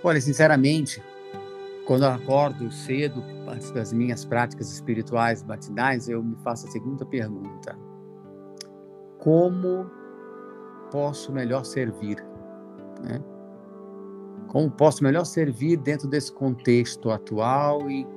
[0.01, 1.03] Olha, sinceramente,
[1.85, 7.77] quando acordo cedo, antes das minhas práticas espirituais matinais, eu me faço a segunda pergunta:
[9.19, 9.91] como
[10.91, 12.25] posso melhor servir,
[13.03, 13.21] né?
[14.47, 18.07] Como posso melhor servir dentro desse contexto atual e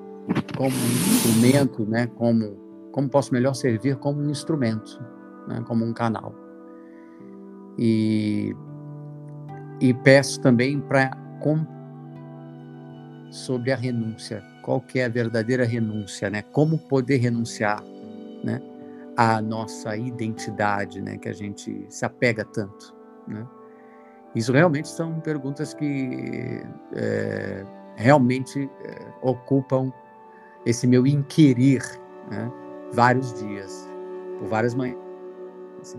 [0.57, 2.07] como um instrumento, né?
[2.17, 5.01] Como como posso melhor servir como um instrumento,
[5.47, 5.63] né?
[5.67, 6.35] Como um canal.
[7.79, 8.55] E
[9.81, 11.17] e peço também para
[13.31, 16.43] sobre a renúncia, qual que é a verdadeira renúncia, né?
[16.43, 17.83] Como poder renunciar,
[18.43, 18.61] né?
[19.19, 22.95] a nossa identidade, né, que a gente se apega tanto,
[23.27, 23.45] né?
[24.33, 26.63] Isso realmente são perguntas que
[26.95, 27.65] é,
[27.97, 29.93] realmente é, ocupam
[30.69, 31.83] esse meu inquirir,
[32.31, 32.53] né,
[32.93, 33.89] vários dias,
[34.39, 34.99] por várias manhãs.
[35.81, 35.99] Assim.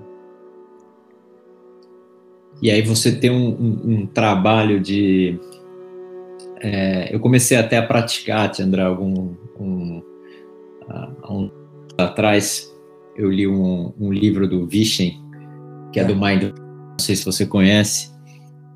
[2.61, 5.39] E aí você tem um, um, um trabalho de
[6.61, 10.03] é, eu comecei até a praticar, Tiandra, algum um,
[10.88, 11.49] há um
[11.97, 12.72] atrás
[13.15, 15.20] eu li um, um livro do Vishen,
[15.91, 18.11] que é, é do Mind, não sei se você conhece,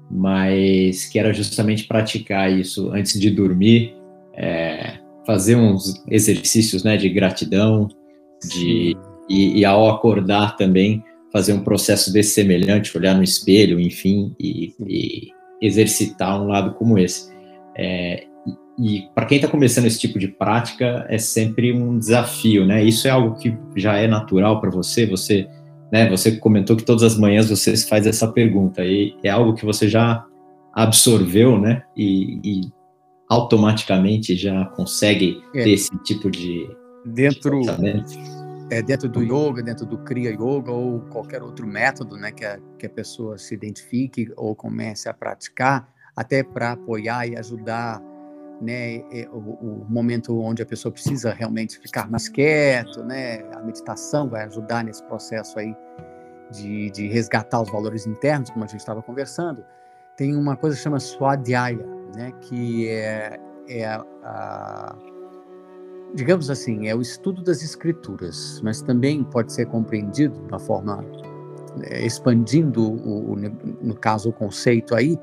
[0.10, 3.96] mas que era justamente praticar isso antes de dormir,
[4.34, 7.88] é, fazer uns exercícios né, de gratidão,
[8.52, 8.96] de,
[9.30, 14.74] e, e, ao acordar também fazer um processo desse semelhante, olhar no espelho, enfim, e,
[14.86, 17.34] e exercitar um lado como esse.
[17.76, 18.26] É,
[18.78, 22.84] e para quem está começando esse tipo de prática é sempre um desafio, né?
[22.84, 25.06] Isso é algo que já é natural para você.
[25.06, 25.48] Você,
[25.92, 26.10] né?
[26.10, 29.88] Você comentou que todas as manhãs você faz essa pergunta e é algo que você
[29.88, 30.26] já
[30.74, 31.84] absorveu, né?
[31.96, 32.62] E, e
[33.34, 35.64] automaticamente já consegue é.
[35.64, 36.70] ter esse tipo de
[37.06, 38.34] dentro de
[38.70, 42.32] é, dentro do yoga, dentro do Kriya Yoga ou qualquer outro método, né?
[42.32, 47.38] Que a, que a pessoa se identifique ou comece a praticar, até para apoiar e
[47.38, 48.02] ajudar
[48.62, 54.30] né, o, o, momento onde a pessoa precisa realmente ficar mais quieto, né, a meditação
[54.30, 55.76] vai ajudar nesse processo aí
[56.52, 59.66] de, de resgatar os valores internos, como a gente estava conversando.
[60.16, 64.96] Tem uma coisa que chama Swadhyaya, né, que é, é a,
[66.14, 71.04] digamos assim, é o estudo das escrituras, mas também pode ser compreendido de uma forma
[71.84, 75.20] é, expandindo o, o, no caso o conceito aí,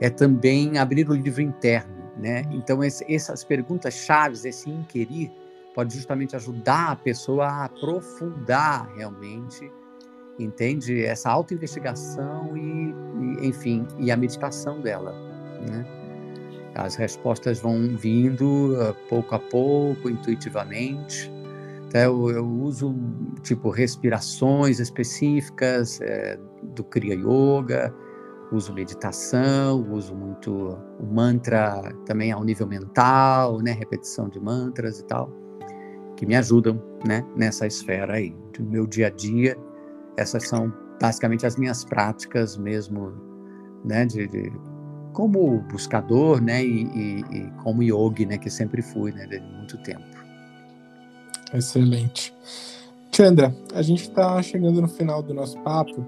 [0.00, 2.42] é também abrir o livro interno, né?
[2.50, 5.32] Então esse, essas perguntas chaves, esse inquirir,
[5.74, 9.70] pode justamente ajudar a pessoa a aprofundar realmente,
[10.38, 12.94] entende essa autoinvestigação e,
[13.42, 15.12] e enfim e a meditação dela,
[15.66, 16.05] né?
[16.76, 21.32] As respostas vão vindo uh, pouco a pouco, intuitivamente.
[21.88, 22.94] Então, eu, eu uso
[23.42, 26.38] tipo respirações específicas é,
[26.74, 27.94] do Kriya Yoga,
[28.52, 35.04] uso meditação, uso muito o mantra também ao nível mental, né, repetição de mantras e
[35.04, 35.32] tal,
[36.16, 39.56] que me ajudam, né, nessa esfera aí do meu dia a dia.
[40.16, 43.12] Essas são basicamente as minhas práticas mesmo,
[43.84, 44.52] né, de, de
[45.16, 49.78] como buscador, né, e, e, e, como yogi, né, que sempre fui, né, de muito
[49.78, 50.04] tempo.
[51.54, 52.34] Excelente.
[53.10, 56.06] Chandra, a gente está chegando no final do nosso papo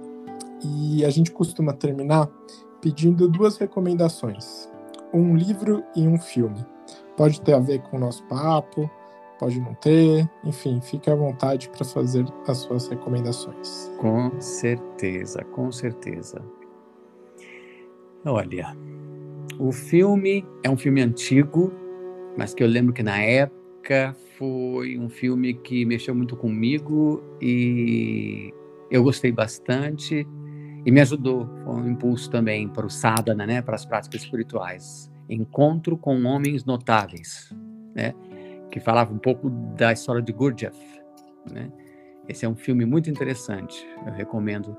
[0.62, 2.28] e a gente costuma terminar
[2.82, 4.68] pedindo duas recomendações:
[5.14, 6.66] um livro e um filme.
[7.16, 8.90] Pode ter a ver com o nosso papo,
[9.38, 13.90] pode não ter, enfim, fique à vontade para fazer as suas recomendações.
[13.98, 16.44] Com certeza, com certeza.
[18.24, 18.76] Olha,
[19.58, 21.72] o filme é um filme antigo,
[22.36, 28.52] mas que eu lembro que na época foi um filme que mexeu muito comigo e
[28.90, 30.26] eu gostei bastante
[30.84, 31.48] e me ajudou.
[31.64, 35.10] Foi um impulso também para o sadhana, né, para as práticas espirituais.
[35.28, 37.54] Encontro com homens notáveis,
[37.94, 38.14] né,
[38.70, 40.78] que falava um pouco da história de Gurdjieff,
[41.50, 41.70] né.
[42.28, 43.86] Esse é um filme muito interessante.
[44.06, 44.76] Eu recomendo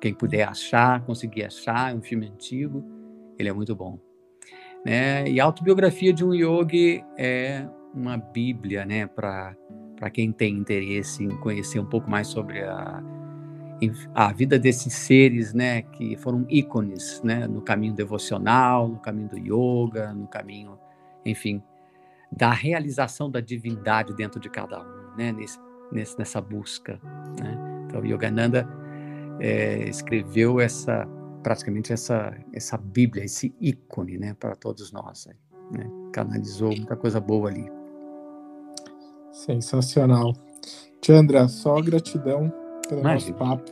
[0.00, 1.92] quem puder achar, conseguir achar.
[1.92, 2.84] É um filme antigo,
[3.38, 3.98] ele é muito bom.
[4.84, 5.28] Né?
[5.28, 9.56] E a autobiografia de um yogi é uma bíblia, né, para
[10.12, 13.02] quem tem interesse em conhecer um pouco mais sobre a,
[14.14, 19.38] a vida desses seres, né, que foram ícones, né, no caminho devocional, no caminho do
[19.38, 20.78] yoga, no caminho,
[21.24, 21.62] enfim,
[22.30, 25.58] da realização da divindade dentro de cada um, né, nesse
[25.92, 27.00] nessa busca,
[27.40, 27.56] né.
[27.86, 28.68] Então, Yogananda
[29.40, 31.06] é, escreveu essa
[31.46, 35.28] praticamente essa, essa Bíblia, esse ícone né, para todos nós.
[35.70, 35.88] Né?
[36.12, 37.70] Canalizou muita coisa boa ali.
[39.30, 40.32] Sensacional.
[41.00, 42.52] Chandra, só gratidão
[42.88, 43.30] pelo Imagina.
[43.30, 43.70] nosso papo.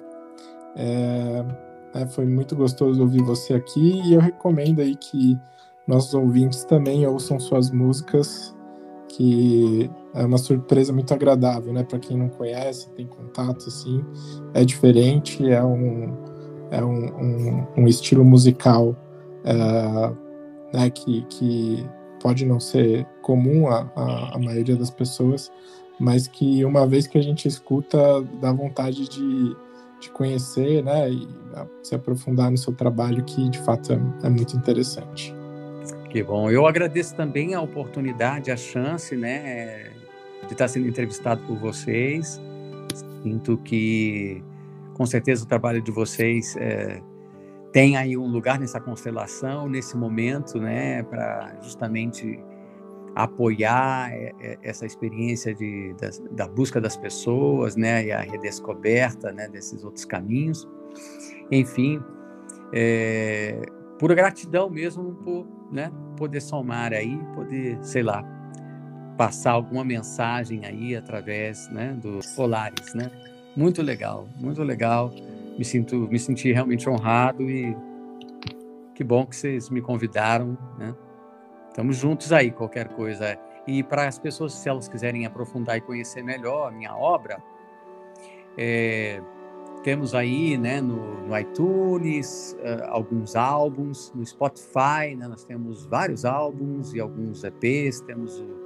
[0.76, 1.44] É,
[1.94, 5.36] é, foi muito gostoso ouvir você aqui e eu recomendo aí que
[5.88, 8.54] nossos ouvintes também ouçam suas músicas,
[9.08, 11.82] que é uma surpresa muito agradável, né?
[11.82, 14.04] Para quem não conhece, tem contato assim,
[14.52, 16.34] é diferente, é um
[16.70, 18.96] é um, um, um estilo musical
[19.44, 20.16] uh,
[20.72, 21.88] né, que, que
[22.20, 23.88] pode não ser comum à,
[24.32, 25.52] à, maioria das pessoas,
[26.00, 29.56] mas que uma vez que a gente escuta, dá vontade de,
[30.00, 31.28] de conhecer né, e
[31.82, 35.34] se aprofundar no seu trabalho, que de fato é, é muito interessante.
[36.10, 36.50] Que bom.
[36.50, 39.92] Eu agradeço também a oportunidade, a chance, né,
[40.46, 42.40] de estar sendo entrevistado por vocês.
[43.22, 44.42] Sinto que
[44.94, 47.00] com certeza o trabalho de vocês é,
[47.72, 52.38] tem aí um lugar nessa constelação, nesse momento, né, para justamente
[53.16, 59.32] apoiar é, é, essa experiência de, da, da, busca das pessoas, né, e a redescoberta,
[59.32, 60.68] né, desses outros caminhos.
[61.50, 62.00] Enfim,
[62.72, 63.60] é,
[63.98, 68.22] pura gratidão mesmo por, né, poder somar aí, poder, sei lá,
[69.16, 73.10] passar alguma mensagem aí através, né, dos polares, né.
[73.56, 75.12] Muito legal, muito legal.
[75.56, 77.76] Me sinto, me senti realmente honrado e
[78.94, 80.94] que bom que vocês me convidaram, né?
[81.68, 83.38] Estamos juntos aí, qualquer coisa.
[83.66, 87.42] E para as pessoas, se elas quiserem aprofundar e conhecer melhor a minha obra,
[88.56, 89.20] é,
[89.84, 96.24] temos aí né, no, no iTunes uh, alguns álbuns, no Spotify né, nós temos vários
[96.24, 98.63] álbuns e alguns EPs, temos o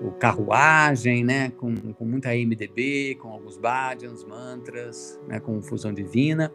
[0.00, 6.52] o Carruagem, né, com, com muita MDB, com alguns bhajans, mantras, né, com fusão divina.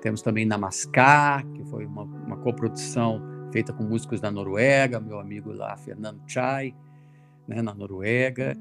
[0.00, 3.20] Temos também Namaskar, que foi uma, uma coprodução
[3.52, 6.74] feita com músicos da Noruega, meu amigo lá, Fernando Chai,
[7.46, 8.56] né, na Noruega.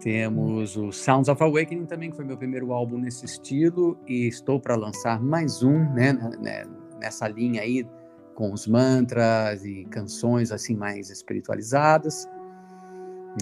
[0.00, 4.60] Temos o Sounds of Awakening também, que foi meu primeiro álbum nesse estilo, e estou
[4.60, 6.64] para lançar mais um, né, né,
[7.00, 7.86] nessa linha aí,
[8.34, 12.28] com os mantras e canções assim mais espiritualizadas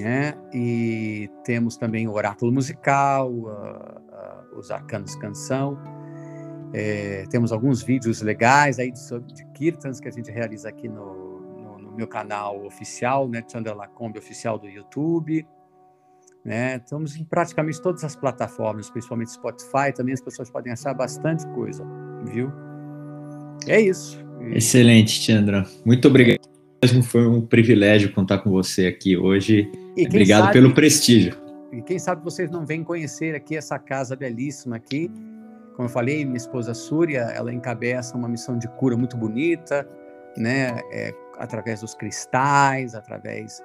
[0.00, 0.34] né?
[0.52, 5.78] E temos também o oráculo musical, uh, uh, os arcanos canção.
[6.72, 9.00] É, temos alguns vídeos legais aí de,
[9.32, 13.44] de kirtans que a gente realiza aqui no, no, no meu canal oficial, né?
[13.50, 15.46] Chandra Lacombe oficial do YouTube.
[16.44, 16.76] Né?
[16.76, 21.86] Estamos em praticamente todas as plataformas, principalmente Spotify, também as pessoas podem achar bastante coisa,
[22.26, 22.52] viu?
[23.66, 24.22] É isso.
[24.52, 25.64] Excelente, Tiandra.
[25.86, 26.40] Muito obrigado.
[27.04, 29.70] Foi um privilégio contar com você aqui hoje.
[29.96, 31.36] Obrigado sabe, pelo prestígio.
[31.72, 35.10] E quem sabe vocês não vêm conhecer aqui essa casa belíssima aqui.
[35.76, 39.86] Como eu falei, minha esposa Súria, ela encabeça uma missão de cura muito bonita,
[40.36, 40.78] né?
[40.92, 43.62] É, através dos cristais, através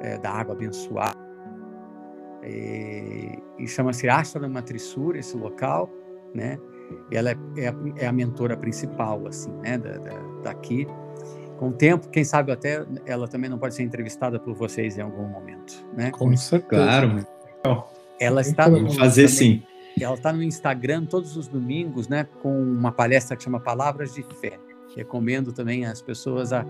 [0.00, 1.18] é, da água abençoada.
[2.42, 5.90] E, e chama-se Ashram Matrissura, esse local,
[6.34, 6.58] né?
[7.10, 9.78] E ela é, é, a, é, a, mentora principal, assim, né?
[9.78, 10.86] Da, da, daqui.
[11.60, 15.02] Com o tempo, quem sabe até ela também não pode ser entrevistada por vocês em
[15.02, 16.10] algum momento, né?
[16.10, 16.82] Com certeza.
[17.62, 17.86] Claro.
[18.18, 19.62] Ela está Vamos fazer também, sim.
[20.00, 22.26] Ela está no Instagram todos os domingos, né?
[22.42, 24.58] Com uma palestra que chama Palavras de Fé.
[24.96, 26.64] Recomendo também as pessoas a,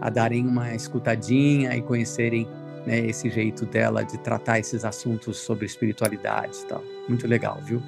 [0.00, 2.48] a darem uma escutadinha e conhecerem
[2.84, 6.82] né, esse jeito dela de tratar esses assuntos sobre espiritualidade e tal.
[7.08, 7.80] Muito legal, viu?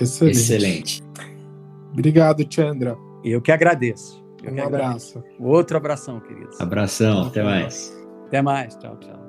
[0.00, 0.36] Excelente.
[0.36, 1.02] Excelente.
[1.92, 2.98] Obrigado, Chandra.
[3.22, 4.26] Eu que agradeço.
[4.42, 5.18] Eu um abraço.
[5.18, 5.24] Agradeço.
[5.40, 6.60] Outro abração, queridos.
[6.60, 7.96] Abração, até mais.
[8.26, 9.27] Até mais, tchau, tchau.